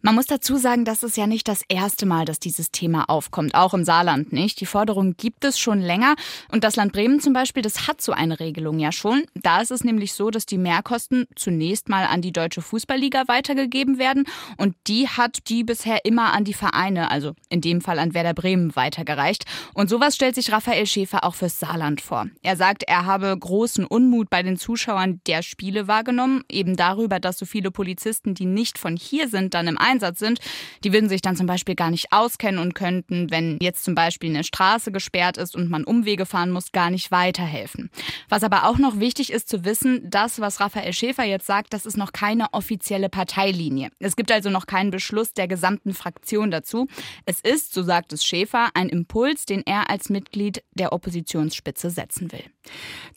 Man 0.00 0.14
muss 0.14 0.26
dazu 0.26 0.56
sagen, 0.56 0.84
das 0.84 1.02
ist 1.02 1.16
ja 1.16 1.26
nicht 1.26 1.48
das 1.48 1.62
erste 1.68 2.06
Mal, 2.06 2.24
dass 2.24 2.38
dieses 2.38 2.70
Thema 2.70 3.06
aufkommt, 3.08 3.56
auch 3.56 3.74
im 3.74 3.82
Saarland 3.82 4.32
nicht. 4.32 4.60
Die 4.60 4.66
Forderung 4.66 5.16
gibt 5.16 5.44
es 5.44 5.58
schon 5.58 5.80
länger 5.80 6.14
und 6.52 6.62
das 6.62 6.76
Land 6.76 6.92
Bremen 6.92 7.18
zum 7.18 7.32
Beispiel, 7.32 7.64
das 7.64 7.88
hat 7.88 8.00
so 8.00 8.12
eine 8.12 8.38
Regelung 8.38 8.78
ja 8.78 8.92
schon. 8.92 9.24
Da 9.34 9.60
ist 9.60 9.72
es 9.72 9.82
nämlich 9.82 10.12
so, 10.12 10.30
dass 10.30 10.46
die 10.46 10.56
Mehrkosten 10.56 11.26
zunächst 11.34 11.88
mal 11.88 12.04
an 12.04 12.22
die 12.22 12.30
Deutsche 12.30 12.62
Fußballliga 12.62 13.24
weitergegeben 13.26 13.98
werden 13.98 14.26
und 14.56 14.76
die 14.86 15.08
hat 15.08 15.48
die 15.48 15.64
bisher 15.64 16.04
immer 16.04 16.32
an 16.32 16.44
die 16.44 16.54
Vereine, 16.54 17.10
also 17.10 17.32
in 17.48 17.60
dem 17.60 17.80
Fall 17.80 17.98
an 17.98 18.14
Werder 18.14 18.34
Bremen, 18.34 18.76
weitergereicht. 18.76 19.46
Und 19.74 19.90
sowas 19.90 20.14
stellt 20.14 20.36
sich 20.36 20.52
Raphael 20.52 20.86
Schäfer 20.86 21.24
auch 21.24 21.34
fürs 21.34 21.58
Saarland 21.58 22.00
vor. 22.00 22.28
Er 22.42 22.54
sagt, 22.54 22.84
er 22.84 23.04
habe 23.04 23.36
großen 23.36 23.84
Unmut 23.84 24.30
bei 24.30 24.44
den 24.44 24.58
Zuschauern 24.58 25.20
der 25.26 25.42
Spiele 25.42 25.88
wahrgenommen, 25.88 26.44
eben 26.48 26.76
darüber, 26.76 27.18
dass 27.18 27.36
so 27.36 27.46
viele 27.46 27.72
Polizisten, 27.72 28.34
die 28.34 28.46
nicht 28.46 28.78
von 28.78 28.96
hier 28.96 29.28
sind, 29.28 29.54
dann 29.54 29.66
im 29.66 29.76
Einsatz 29.88 30.18
sind. 30.18 30.40
Die 30.84 30.92
würden 30.92 31.08
sich 31.08 31.22
dann 31.22 31.36
zum 31.36 31.46
Beispiel 31.46 31.74
gar 31.74 31.90
nicht 31.90 32.12
auskennen 32.12 32.60
und 32.60 32.74
könnten, 32.74 33.30
wenn 33.30 33.58
jetzt 33.60 33.84
zum 33.84 33.94
Beispiel 33.94 34.30
eine 34.30 34.44
Straße 34.44 34.92
gesperrt 34.92 35.36
ist 35.36 35.56
und 35.56 35.70
man 35.70 35.84
Umwege 35.84 36.26
fahren 36.26 36.50
muss, 36.50 36.72
gar 36.72 36.90
nicht 36.90 37.10
weiterhelfen. 37.10 37.90
Was 38.28 38.42
aber 38.42 38.64
auch 38.64 38.78
noch 38.78 39.00
wichtig 39.00 39.32
ist 39.32 39.48
zu 39.48 39.64
wissen, 39.64 40.02
das, 40.08 40.40
was 40.40 40.60
Raphael 40.60 40.92
Schäfer 40.92 41.24
jetzt 41.24 41.46
sagt, 41.46 41.72
das 41.72 41.86
ist 41.86 41.96
noch 41.96 42.12
keine 42.12 42.52
offizielle 42.52 43.08
Parteilinie. 43.08 43.90
Es 43.98 44.16
gibt 44.16 44.30
also 44.30 44.50
noch 44.50 44.66
keinen 44.66 44.90
Beschluss 44.90 45.32
der 45.32 45.48
gesamten 45.48 45.94
Fraktion 45.94 46.50
dazu. 46.50 46.88
Es 47.24 47.40
ist, 47.40 47.72
so 47.72 47.82
sagt 47.82 48.12
es 48.12 48.24
Schäfer, 48.24 48.68
ein 48.74 48.88
Impuls, 48.88 49.46
den 49.46 49.62
er 49.66 49.90
als 49.90 50.10
Mitglied 50.10 50.62
der 50.74 50.92
Oppositionsspitze 50.92 51.90
setzen 51.90 52.30
will. 52.32 52.44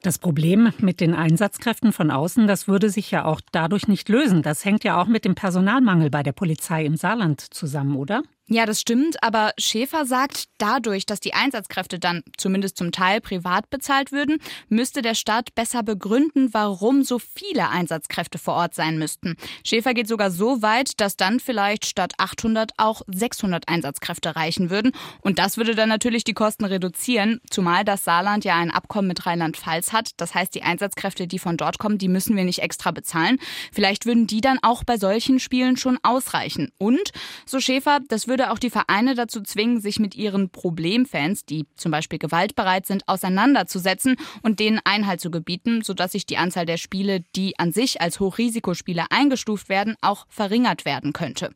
Das 0.02 0.18
Problem 0.18 0.72
mit 0.80 1.02
den 1.02 1.14
Einsatzkräften 1.14 1.92
von 1.92 2.10
außen, 2.10 2.48
das 2.48 2.68
würde 2.68 2.90
sich 2.90 3.12
ja 3.12 3.26
auch 3.26 3.42
dadurch 3.52 3.88
nicht 3.88 4.10
lösen. 4.10 4.42
Das 4.42 4.66
hängt 4.66 4.84
ja 4.84 5.02
auch 5.02 5.08
mit 5.08 5.26
dem 5.26 5.36
Personalmangel 5.36 6.10
bei 6.10 6.24
der 6.24 6.32
Polizei 6.32 6.61
Polizei 6.62 6.86
im 6.86 6.96
Saarland 6.96 7.42
zusammen, 7.42 7.96
oder? 7.96 8.22
Ja, 8.54 8.66
das 8.66 8.82
stimmt, 8.82 9.24
aber 9.24 9.54
Schäfer 9.58 10.06
sagt, 10.06 10.50
dadurch, 10.58 11.06
dass 11.06 11.22
die 11.22 11.34
Einsatzkräfte 11.34 12.00
dann 12.00 12.22
zumindest 12.36 12.76
zum 12.76 12.92
Teil 12.92 13.22
privat 13.22 13.70
bezahlt 13.70 14.12
würden, 14.12 14.40
müsste 14.68 15.02
der 15.02 15.16
Staat 15.16 15.56
besser 15.56 15.84
begründen, 15.84 16.54
warum 16.54 17.04
so 17.04 17.18
viele 17.18 17.70
Einsatzkräfte 17.70 18.38
vor 18.38 18.56
Ort 18.56 18.76
sein 18.76 19.00
müssten. 19.00 19.38
Schäfer 19.66 19.94
geht 19.94 20.10
sogar 20.10 20.32
so 20.32 20.62
weit, 20.62 21.00
dass 21.00 21.16
dann 21.16 21.40
vielleicht 21.40 21.86
statt 21.86 22.12
800 22.18 22.72
auch 22.76 23.04
600 23.08 23.70
Einsatzkräfte 23.70 24.36
reichen 24.36 24.70
würden. 24.70 24.92
Und 25.22 25.40
das 25.40 25.56
würde 25.56 25.74
dann 25.74 25.88
natürlich 25.88 26.26
die 26.26 26.34
Kosten 26.34 26.66
reduzieren, 26.66 27.40
zumal 27.50 27.86
das 27.86 28.04
Saarland 28.04 28.44
ja 28.44 28.58
ein 28.58 28.72
Abkommen 28.72 29.08
mit 29.08 29.26
Rheinland-Pfalz 29.26 29.94
hat. 29.94 30.10
Das 30.18 30.36
heißt, 30.36 30.54
die 30.56 30.64
Einsatzkräfte, 30.64 31.26
die 31.26 31.40
von 31.40 31.56
dort 31.56 31.80
kommen, 31.80 32.00
die 32.00 32.10
müssen 32.10 32.36
wir 32.36 32.44
nicht 32.44 32.60
extra 32.60 32.92
bezahlen. 32.92 33.38
Vielleicht 33.72 34.06
würden 34.06 34.28
die 34.28 34.42
dann 34.42 34.60
auch 34.62 34.84
bei 34.84 34.98
solchen 34.98 35.40
Spielen 35.40 35.78
schon 35.78 35.98
ausreichen. 36.04 36.74
Und, 36.78 37.14
so 37.46 37.62
Schäfer, 37.62 38.00
das 38.10 38.28
würde 38.28 38.41
würde 38.42 38.52
auch 38.52 38.60
die 38.60 38.72
Vereine 38.72 39.14
dazu 39.14 39.42
zwingen, 39.42 39.82
sich 39.82 40.00
mit 40.00 40.16
ihren 40.16 40.50
Problemfans, 40.50 41.46
die 41.46 41.68
zum 41.76 41.92
Beispiel 41.92 42.18
gewaltbereit 42.18 42.88
sind, 42.88 43.08
auseinanderzusetzen 43.08 44.16
und 44.42 44.60
denen 44.60 44.80
Einhalt 44.84 45.22
zu 45.22 45.30
gebieten, 45.30 45.84
sodass 45.84 46.14
sich 46.14 46.26
die 46.26 46.38
Anzahl 46.38 46.66
der 46.66 46.78
Spiele, 46.78 47.20
die 47.36 47.60
an 47.60 47.72
sich 47.72 48.02
als 48.02 48.20
Hochrisikospiele 48.20 49.06
eingestuft 49.12 49.70
werden, 49.70 49.96
auch 50.02 50.26
verringert 50.28 50.86
werden 50.86 51.14
könnte. 51.14 51.52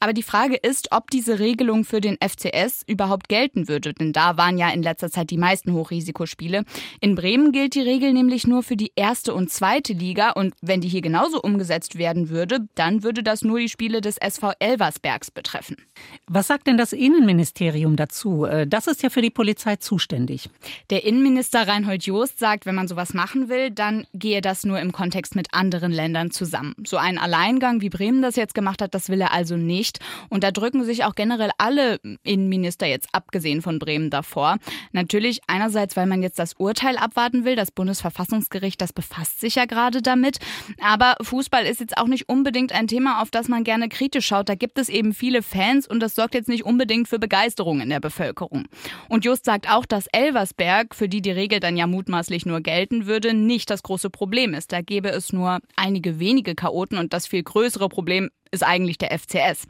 Aber 0.00 0.12
die 0.12 0.24
Frage 0.24 0.56
ist, 0.56 0.90
ob 0.90 1.08
diese 1.10 1.38
Regelung 1.38 1.84
für 1.84 2.00
den 2.00 2.16
FCS 2.16 2.82
überhaupt 2.88 3.28
gelten 3.28 3.68
würde, 3.68 3.94
denn 3.94 4.12
da 4.12 4.36
waren 4.36 4.58
ja 4.58 4.70
in 4.70 4.82
letzter 4.82 5.12
Zeit 5.12 5.30
die 5.30 5.38
meisten 5.38 5.72
Hochrisikospiele. 5.72 6.64
In 7.00 7.14
Bremen 7.14 7.52
gilt 7.52 7.76
die 7.76 7.80
Regel 7.80 8.12
nämlich 8.12 8.44
nur 8.44 8.64
für 8.64 8.76
die 8.76 8.90
erste 8.96 9.34
und 9.34 9.52
zweite 9.52 9.92
Liga 9.92 10.30
und 10.30 10.52
wenn 10.62 10.80
die 10.80 10.88
hier 10.88 11.02
genauso 11.02 11.40
umgesetzt 11.40 11.96
werden 11.96 12.28
würde, 12.28 12.66
dann 12.74 13.04
würde 13.04 13.22
das 13.22 13.42
nur 13.42 13.60
die 13.60 13.68
Spiele 13.68 14.00
des 14.00 14.16
SV 14.16 14.50
Elversbergs 14.58 15.30
betreffen. 15.30 15.76
Was 16.26 16.46
sagt 16.46 16.66
denn 16.66 16.78
das 16.78 16.94
Innenministerium 16.94 17.96
dazu? 17.96 18.46
Äh, 18.46 18.66
das 18.66 18.86
ist 18.86 19.02
ja 19.02 19.10
für 19.10 19.20
die 19.20 19.30
Polizei 19.30 19.76
zuständig. 19.76 20.48
Der 20.88 21.04
Innenminister 21.04 21.68
Reinhold 21.68 22.06
Joost 22.06 22.38
sagt, 22.38 22.64
wenn 22.64 22.74
man 22.74 22.88
sowas 22.88 23.12
machen 23.12 23.50
will, 23.50 23.70
dann 23.70 24.06
gehe 24.14 24.40
das 24.40 24.64
nur 24.64 24.80
im 24.80 24.92
Kontext 24.92 25.36
mit 25.36 25.52
anderen 25.52 25.92
Ländern 25.92 26.30
zusammen. 26.30 26.74
So 26.86 26.96
einen 26.96 27.18
Alleingang, 27.18 27.82
wie 27.82 27.90
Bremen 27.90 28.22
das 28.22 28.36
jetzt 28.36 28.54
gemacht 28.54 28.80
hat, 28.80 28.94
das 28.94 29.10
will 29.10 29.20
er 29.20 29.32
also 29.32 29.58
nicht. 29.58 29.98
Und 30.30 30.44
da 30.44 30.50
drücken 30.50 30.84
sich 30.84 31.04
auch 31.04 31.14
generell 31.14 31.50
alle 31.58 32.00
Innenminister 32.22 32.86
jetzt 32.86 33.08
abgesehen 33.12 33.60
von 33.60 33.78
Bremen 33.78 34.08
davor. 34.08 34.56
Natürlich 34.92 35.40
einerseits, 35.46 35.94
weil 35.94 36.06
man 36.06 36.22
jetzt 36.22 36.38
das 36.38 36.54
Urteil 36.54 36.96
abwarten 36.96 37.44
will. 37.44 37.54
Das 37.54 37.70
Bundesverfassungsgericht, 37.70 38.80
das 38.80 38.94
befasst 38.94 39.40
sich 39.40 39.56
ja 39.56 39.66
gerade 39.66 40.00
damit. 40.00 40.38
Aber 40.80 41.16
Fußball 41.20 41.66
ist 41.66 41.80
jetzt 41.80 41.98
auch 41.98 42.06
nicht 42.06 42.30
unbedingt 42.30 42.72
ein 42.72 42.88
Thema, 42.88 43.20
auf 43.20 43.30
das 43.30 43.48
man 43.48 43.62
gerne 43.62 43.90
kritisch 43.90 44.26
schaut. 44.26 44.48
Da 44.48 44.54
gibt 44.54 44.78
es 44.78 44.88
eben 44.88 45.12
viele 45.12 45.42
Fans 45.42 45.86
und 45.86 46.00
das 46.00 46.13
sorgt 46.14 46.34
jetzt 46.34 46.48
nicht 46.48 46.64
unbedingt 46.64 47.08
für 47.08 47.18
Begeisterung 47.18 47.80
in 47.80 47.90
der 47.90 48.00
Bevölkerung. 48.00 48.66
Und 49.08 49.24
Just 49.24 49.44
sagt 49.44 49.70
auch, 49.70 49.86
dass 49.86 50.06
Elversberg, 50.12 50.94
für 50.94 51.08
die 51.08 51.22
die 51.22 51.30
Regel 51.30 51.60
dann 51.60 51.76
ja 51.76 51.86
mutmaßlich 51.86 52.46
nur 52.46 52.60
gelten 52.60 53.06
würde, 53.06 53.34
nicht 53.34 53.70
das 53.70 53.82
große 53.82 54.10
Problem 54.10 54.54
ist. 54.54 54.72
Da 54.72 54.80
gäbe 54.80 55.10
es 55.10 55.32
nur 55.32 55.60
einige 55.76 56.18
wenige 56.18 56.54
Chaoten 56.54 56.98
und 56.98 57.12
das 57.12 57.26
viel 57.26 57.42
größere 57.42 57.88
Problem 57.88 58.30
ist 58.54 58.62
eigentlich 58.62 58.98
der 58.98 59.18
FCS. 59.18 59.66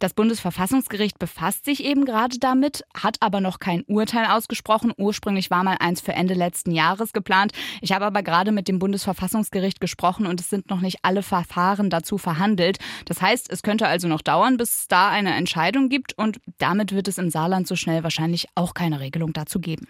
Das 0.00 0.14
Bundesverfassungsgericht 0.14 1.18
befasst 1.18 1.66
sich 1.66 1.84
eben 1.84 2.06
gerade 2.06 2.38
damit, 2.38 2.84
hat 2.94 3.18
aber 3.20 3.42
noch 3.42 3.58
kein 3.58 3.82
Urteil 3.82 4.24
ausgesprochen. 4.30 4.94
Ursprünglich 4.96 5.50
war 5.50 5.62
mal 5.62 5.76
eins 5.78 6.00
für 6.00 6.14
Ende 6.14 6.32
letzten 6.32 6.70
Jahres 6.70 7.12
geplant. 7.12 7.52
Ich 7.82 7.92
habe 7.92 8.06
aber 8.06 8.22
gerade 8.22 8.50
mit 8.50 8.66
dem 8.66 8.78
Bundesverfassungsgericht 8.78 9.78
gesprochen 9.78 10.26
und 10.26 10.40
es 10.40 10.48
sind 10.48 10.70
noch 10.70 10.80
nicht 10.80 11.00
alle 11.02 11.22
Verfahren 11.22 11.90
dazu 11.90 12.16
verhandelt. 12.16 12.78
Das 13.04 13.20
heißt, 13.20 13.52
es 13.52 13.62
könnte 13.62 13.88
also 13.88 14.08
noch 14.08 14.22
dauern, 14.22 14.56
bis 14.56 14.78
es 14.78 14.88
da 14.88 15.10
eine 15.10 15.34
Entscheidung 15.34 15.90
gibt 15.90 16.16
und 16.16 16.40
damit 16.56 16.92
wird 16.92 17.06
es 17.06 17.18
im 17.18 17.28
Saarland 17.28 17.68
so 17.68 17.76
schnell 17.76 18.02
wahrscheinlich 18.02 18.46
auch 18.54 18.72
keine 18.72 19.00
Regelung 19.00 19.34
dazu 19.34 19.60
geben. 19.60 19.86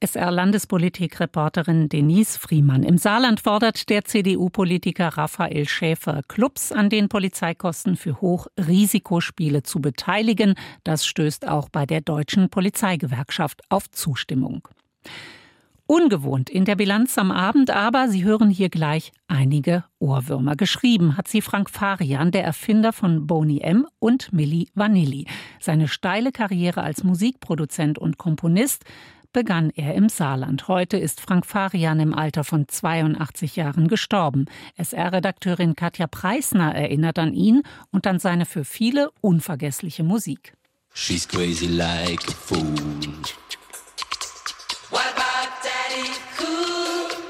SR-Landespolitik-Reporterin 0.00 1.88
Denise 1.88 2.38
Friemann. 2.38 2.82
Im 2.84 2.98
Saarland 2.98 3.40
fordert 3.40 3.88
der 3.88 4.04
CDU-Politiker 4.04 5.08
Raphael 5.08 5.68
Schäfer, 5.68 6.22
Clubs 6.28 6.70
an 6.70 6.88
den 6.88 7.08
Polizeikosten 7.08 7.96
für 7.96 8.20
Hochrisikospiele 8.20 9.64
zu 9.64 9.80
beteiligen. 9.80 10.54
Das 10.84 11.04
stößt 11.04 11.48
auch 11.48 11.68
bei 11.68 11.84
der 11.84 12.00
Deutschen 12.00 12.48
Polizeigewerkschaft 12.48 13.62
auf 13.68 13.90
Zustimmung. 13.90 14.68
Ungewohnt 15.90 16.50
in 16.50 16.66
der 16.66 16.76
Bilanz 16.76 17.16
am 17.16 17.30
Abend, 17.30 17.70
aber 17.70 18.08
Sie 18.08 18.22
hören 18.22 18.50
hier 18.50 18.68
gleich 18.68 19.10
einige 19.26 19.84
Ohrwürmer. 19.98 20.54
Geschrieben 20.54 21.16
hat 21.16 21.28
sie 21.28 21.40
Frank 21.40 21.70
Farian, 21.70 22.30
der 22.30 22.44
Erfinder 22.44 22.92
von 22.92 23.26
Boni 23.26 23.60
M 23.62 23.86
und 23.98 24.30
Milli 24.30 24.68
Vanilli. 24.74 25.26
Seine 25.60 25.88
steile 25.88 26.30
Karriere 26.30 26.82
als 26.82 27.04
Musikproduzent 27.04 27.98
und 27.98 28.18
Komponist 28.18 28.84
begann 29.32 29.70
er 29.70 29.94
im 29.94 30.08
Saarland. 30.08 30.68
Heute 30.68 30.96
ist 30.96 31.20
Frank 31.20 31.46
Farian 31.46 32.00
im 32.00 32.14
Alter 32.14 32.44
von 32.44 32.66
82 32.68 33.56
Jahren 33.56 33.88
gestorben. 33.88 34.46
SR-Redakteurin 34.76 35.74
Katja 35.74 36.06
Preisner 36.06 36.74
erinnert 36.74 37.18
an 37.18 37.32
ihn 37.32 37.62
und 37.90 38.06
an 38.06 38.18
seine 38.18 38.46
für 38.46 38.64
viele 38.64 39.10
unvergessliche 39.20 40.02
Musik. 40.02 40.54
She's 40.94 41.28
crazy 41.28 41.66
like 41.66 42.26
a 42.28 42.32
fool. 42.32 42.74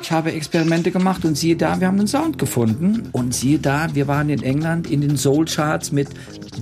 Ich 0.08 0.12
habe 0.12 0.32
Experimente 0.32 0.90
gemacht 0.90 1.26
und 1.26 1.36
siehe 1.36 1.54
da, 1.54 1.80
wir 1.80 1.86
haben 1.86 1.98
einen 1.98 2.08
Sound 2.08 2.38
gefunden. 2.38 3.10
Und 3.12 3.34
siehe 3.34 3.58
da, 3.58 3.94
wir 3.94 4.08
waren 4.08 4.30
in 4.30 4.42
England 4.42 4.90
in 4.90 5.02
den 5.02 5.18
Soul 5.18 5.44
Charts 5.44 5.92
mit 5.92 6.08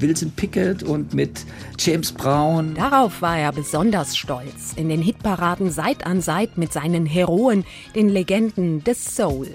Wilson 0.01 0.33
Pickett 0.33 0.83
und 0.83 1.15
mit 1.15 1.45
James 1.79 2.11
Brown. 2.11 2.75
Darauf 2.75 3.23
war 3.23 3.39
er 3.39 3.53
besonders 3.53 4.17
stolz. 4.17 4.73
In 4.75 4.89
den 4.89 5.01
Hitparaden 5.01 5.71
Seit 5.71 6.05
an 6.05 6.23
Seit 6.23 6.59
mit 6.59 6.73
seinen 6.73 7.07
Heroen, 7.07 7.65
den 7.95 8.09
Legenden 8.09 8.83
des 8.83 9.15
Soul. 9.15 9.47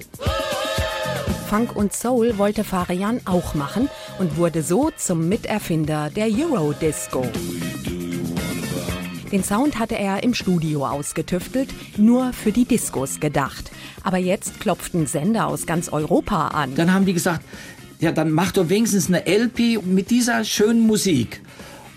Funk 1.49 1.75
und 1.75 1.91
Soul 1.91 2.37
wollte 2.37 2.63
Farian 2.63 3.19
auch 3.25 3.55
machen 3.55 3.89
und 4.19 4.37
wurde 4.37 4.63
so 4.63 4.91
zum 4.95 5.27
Miterfinder 5.27 6.09
der 6.09 6.27
Eurodisco. 6.27 7.25
Den 9.33 9.45
Sound 9.45 9.79
hatte 9.79 9.97
er 9.97 10.23
im 10.23 10.33
Studio 10.33 10.85
ausgetüftelt, 10.85 11.69
nur 11.97 12.33
für 12.33 12.51
die 12.51 12.65
Diskos 12.65 13.21
gedacht. 13.21 13.71
Aber 14.03 14.17
jetzt 14.17 14.59
klopften 14.59 15.07
Sender 15.07 15.47
aus 15.47 15.65
ganz 15.65 15.89
Europa 15.89 16.49
an. 16.49 16.75
Dann 16.75 16.93
haben 16.93 17.05
die 17.05 17.13
gesagt, 17.13 17.45
ja, 17.99 18.11
dann 18.11 18.31
mach 18.31 18.51
doch 18.51 18.69
wenigstens 18.69 19.07
eine 19.07 19.25
LP 19.27 19.83
mit 19.85 20.09
dieser 20.09 20.43
schönen 20.43 20.87
Musik. 20.87 21.41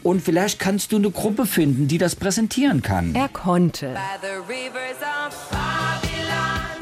Und 0.03 0.21
vielleicht 0.21 0.59
kannst 0.59 0.93
du 0.93 0.97
eine 0.97 1.11
Gruppe 1.11 1.47
finden, 1.47 1.89
die 1.89 1.97
das 1.97 2.15
präsentieren 2.15 2.83
kann. 2.83 3.15
Er 3.15 3.29
konnte. 3.31 3.97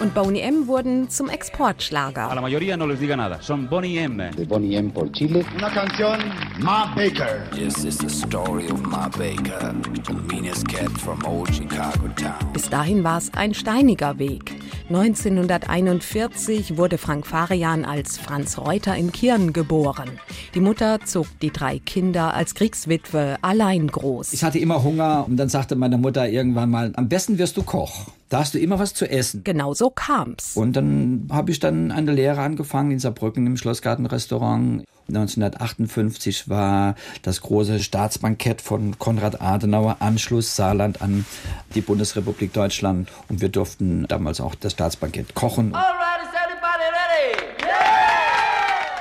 Und 0.03 0.15
Boney 0.15 0.41
M 0.41 0.67
wurden 0.67 1.09
zum 1.11 1.29
Exportschlager. 1.29 2.29
A 2.29 2.35
la 2.35 2.41
mayoría 2.41 2.77
no 2.77 2.89
les 2.89 2.99
diga 2.99 3.17
nada. 3.17 3.41
Son 3.41 3.69
Boney 3.69 3.99
M. 3.99 4.33
De 4.37 4.45
Boney 4.45 4.75
M 4.75 4.91
por 4.91 5.13
Chile. 5.13 5.45
Una 5.57 5.71
canción, 5.71 6.19
Ma 6.59 6.93
Baker. 6.97 7.49
This 7.55 7.85
is 7.85 7.99
the 7.99 8.09
story 8.09 8.69
of 8.69 8.83
Ma 8.83 9.09
Baker, 9.11 9.73
the 10.05 10.15
meanest 10.29 10.67
cat 10.67 10.91
from 10.99 11.25
old 11.25 11.55
Chicago 11.55 12.09
town. 12.17 12.35
Bis 12.53 12.69
dahin 12.69 13.05
war 13.05 13.19
es 13.19 13.33
ein 13.35 13.55
steiniger 13.55 14.19
Weg. 14.19 14.53
1941 14.89 16.77
wurde 16.77 16.99
Frank 16.99 17.25
Farian 17.25 17.85
als 17.85 18.19
Franz 18.19 18.59
Reuter 18.59 18.97
in 18.97 19.13
Kirn 19.13 19.53
geboren. 19.53 20.11
Die 20.57 20.61
Mutter 20.61 20.99
zog 21.05 21.29
die 21.41 21.53
drei 21.53 21.79
Kinder 21.79 22.35
als 22.35 22.57
Kriegswitwe 22.57 23.37
allein 23.43 23.87
groß. 23.87 24.33
Ich 24.33 24.43
hatte 24.43 24.59
immer 24.59 24.83
Hunger 24.83 25.27
und 25.29 25.37
dann 25.37 25.49
sagte 25.49 25.77
meine 25.77 25.97
Mutter 25.97 26.29
irgendwann 26.29 26.71
mal, 26.71 26.93
am 26.97 27.09
besten 27.09 27.39
wirst 27.39 27.57
du 27.57 27.63
Koch. 27.63 28.09
Da 28.33 28.39
hast 28.39 28.55
du 28.55 28.59
immer 28.59 28.79
was 28.79 28.95
zu 28.95 29.05
essen. 29.11 29.45
Genau 29.45 29.75
so 29.75 29.91
kam's. 29.91 30.57
Und 30.57 30.75
dann 30.75 31.29
habe 31.31 31.51
ich 31.51 31.61
dann 31.61 31.93
eine 31.93 32.13
Lehre 32.13 32.41
angefangen 32.41 32.91
in 32.91 32.99
Saarbrücken 32.99 33.47
im 33.47 33.59
Schlossgartenrestaurant. 33.59 34.85
1958 35.09 36.49
war 36.49 36.95
das 37.21 37.43
große 37.43 37.81
Staatsbankett 37.81 38.63
von 38.63 38.99
Konrad 38.99 39.43
Adenauer 39.43 39.99
Anschluss 39.99 40.57
Saarland 40.57 41.03
an 41.03 41.27
die 41.75 41.83
Bundesrepublik 41.83 42.55
Deutschland 42.55 43.11
und 43.29 43.43
wir 43.43 43.51
durften 43.51 44.07
damals 44.09 44.41
auch 44.41 44.55
das 44.55 44.73
Staatsbankett 44.73 45.35
kochen. 45.35 45.75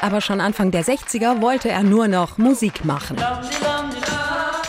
Aber 0.02 0.20
schon 0.20 0.42
Anfang 0.42 0.72
der 0.72 0.84
60er 0.84 1.42
wollte 1.42 1.70
er 1.70 1.84
nur 1.84 2.10
noch 2.10 2.38
Musik 2.38 2.84
machen. 2.84 3.16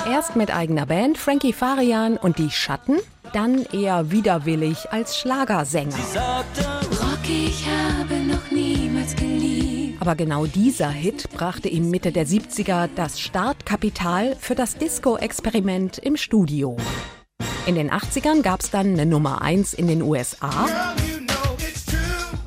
Erst 0.09 0.37
mit 0.37 0.55
eigener 0.55 0.87
Band 0.87 1.19
Frankie 1.19 1.53
Farian 1.53 2.17
und 2.17 2.39
die 2.39 2.51
Schatten, 2.51 2.99
dann 3.33 3.65
eher 3.73 4.11
widerwillig 4.11 4.93
als 4.93 5.17
Schlagersänger. 5.19 5.97
Rock, 5.97 7.29
ich 7.29 7.67
habe 7.67 8.15
noch 8.17 8.51
niemals 8.51 9.15
geliebt. 9.17 10.01
Aber 10.01 10.15
genau 10.17 10.47
dieser 10.47 10.91
Hit 10.91 11.31
brachte 11.31 11.69
ihm 11.69 11.91
Mitte 11.91 12.13
der 12.13 12.27
70er 12.27 12.89
das 12.97 13.21
Startkapital 13.21 14.37
für 14.39 14.55
das 14.55 14.77
Disco-Experiment 14.77 15.99
im 15.99 16.17
Studio. 16.17 16.77
In 17.67 17.77
den 17.77 17.91
80ern 17.91 18.43
gab 18.43 18.61
es 18.61 18.71
dann 18.71 18.95
eine 18.95 19.07
Nummer 19.07 19.43
1 19.43 19.75
in 19.75 19.87
den 19.87 20.03
USA 20.03 20.67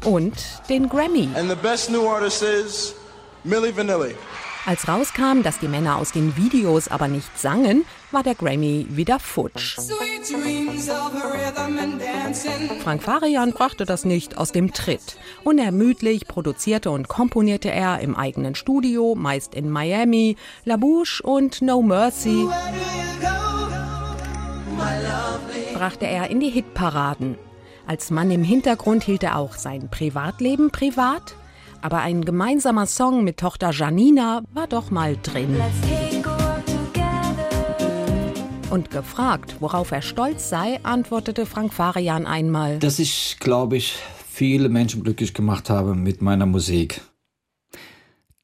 und 0.04 0.34
den 0.70 0.90
Grammy. 0.90 1.30
And 1.36 1.50
the 1.50 1.56
best 1.56 1.90
new 1.90 2.08
artist 2.08 2.44
is 2.44 2.94
Milli 3.44 3.76
Vanilli. 3.76 4.16
Als 4.66 4.88
rauskam, 4.88 5.44
dass 5.44 5.60
die 5.60 5.68
Männer 5.68 5.98
aus 5.98 6.12
den 6.12 6.36
Videos 6.38 6.88
aber 6.88 7.08
nicht 7.08 7.38
sangen, 7.38 7.86
war 8.12 8.24
der 8.24 8.34
Grammy 8.34 8.88
wieder 8.90 9.20
futsch. 9.20 9.78
Frank 12.84 13.04
Farian 13.04 13.52
brachte 13.52 13.86
das 13.86 14.06
nicht 14.06 14.38
aus 14.38 14.52
dem 14.52 14.74
Tritt. 14.74 15.18
Unermüdlich 15.44 16.28
produzierte 16.28 16.90
und 16.90 17.08
komponierte 17.08 17.70
er 17.70 18.00
im 18.00 18.16
eigenen 18.16 18.56
Studio, 18.56 19.14
meist 19.14 19.54
in 19.54 19.70
Miami, 19.70 20.36
La 20.64 20.78
Bouche 20.78 21.22
und 21.22 21.62
No 21.62 21.84
Mercy. 21.84 22.48
Brachte 25.76 26.08
er 26.08 26.32
in 26.32 26.40
die 26.40 26.50
Hitparaden. 26.50 27.38
Als 27.86 28.10
Mann 28.10 28.32
im 28.32 28.44
Hintergrund 28.44 29.04
hielt 29.04 29.22
er 29.22 29.38
auch 29.38 29.54
sein 29.54 29.90
Privatleben 29.90 30.72
privat 30.72 31.36
aber 31.86 32.00
ein 32.00 32.26
gemeinsamer 32.26 32.88
Song 32.88 33.24
mit 33.24 33.38
Tochter 33.38 33.70
Janina 33.70 34.42
war 34.56 34.66
doch 34.66 34.90
mal 34.90 35.18
drin. 35.22 35.62
Und 38.72 38.90
gefragt, 38.90 39.58
worauf 39.60 39.92
er 39.92 40.02
stolz 40.02 40.50
sei, 40.50 40.80
antwortete 40.82 41.46
Frank 41.46 41.76
Farian 41.76 42.26
einmal. 42.26 42.80
Dass 42.80 42.98
ich, 42.98 43.38
glaube 43.40 43.78
ich, 43.78 44.00
viele 44.28 44.68
Menschen 44.68 45.04
glücklich 45.04 45.36
gemacht 45.36 45.70
habe 45.70 45.94
mit 45.94 46.24
meiner 46.24 46.48
Musik. 46.48 47.02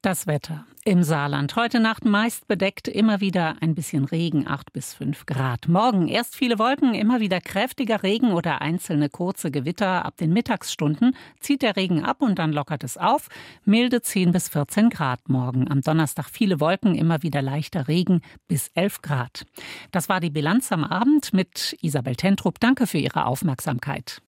Das 0.04 0.28
Wetter 0.28 0.68
im 0.84 1.04
Saarland. 1.04 1.56
Heute 1.56 1.80
Nacht 1.80 2.06
meist 2.06 2.48
bedeckt, 2.48 2.88
immer 2.88 3.22
wieder 3.22 3.56
ein 3.62 3.76
bisschen 3.76 4.06
Regen, 4.06 4.48
8 4.48 4.74
bis 4.74 4.94
5 4.96 5.26
Grad. 5.26 5.68
Morgen 5.68 6.08
erst 6.08 6.36
viele 6.36 6.58
Wolken, 6.58 6.96
immer 6.96 7.20
wieder 7.20 7.40
kräftiger 7.40 8.02
Regen 8.02 8.34
oder 8.34 8.62
einzelne 8.62 9.10
kurze 9.10 9.52
Gewitter. 9.52 10.06
Ab 10.06 10.18
den 10.18 10.34
Mittagsstunden 10.34 11.16
zieht 11.40 11.62
der 11.62 11.76
Regen 11.76 12.04
ab 12.04 12.22
und 12.22 12.40
dann 12.40 12.52
lockert 12.52 12.84
es 12.84 12.98
auf. 12.98 13.28
Milde 13.64 14.02
10 14.02 14.32
bis 14.32 14.50
14 14.50 14.90
Grad 14.90 15.30
morgen. 15.30 15.70
Am 15.70 15.82
Donnerstag 15.82 16.30
viele 16.30 16.60
Wolken, 16.60 16.96
immer 16.96 17.22
wieder 17.22 17.42
leichter 17.42 17.88
Regen 17.88 18.22
bis 18.48 18.70
11 18.74 19.02
Grad. 19.02 19.46
Das 19.92 20.10
war 20.10 20.20
die 20.20 20.32
Bilanz 20.32 20.72
am 20.72 20.84
Abend 20.84 21.34
mit 21.34 21.78
Isabel 21.82 22.16
Tentrup. 22.16 22.60
Danke 22.60 22.88
für 22.88 22.98
Ihre 22.98 23.26
Aufmerksamkeit. 23.26 24.20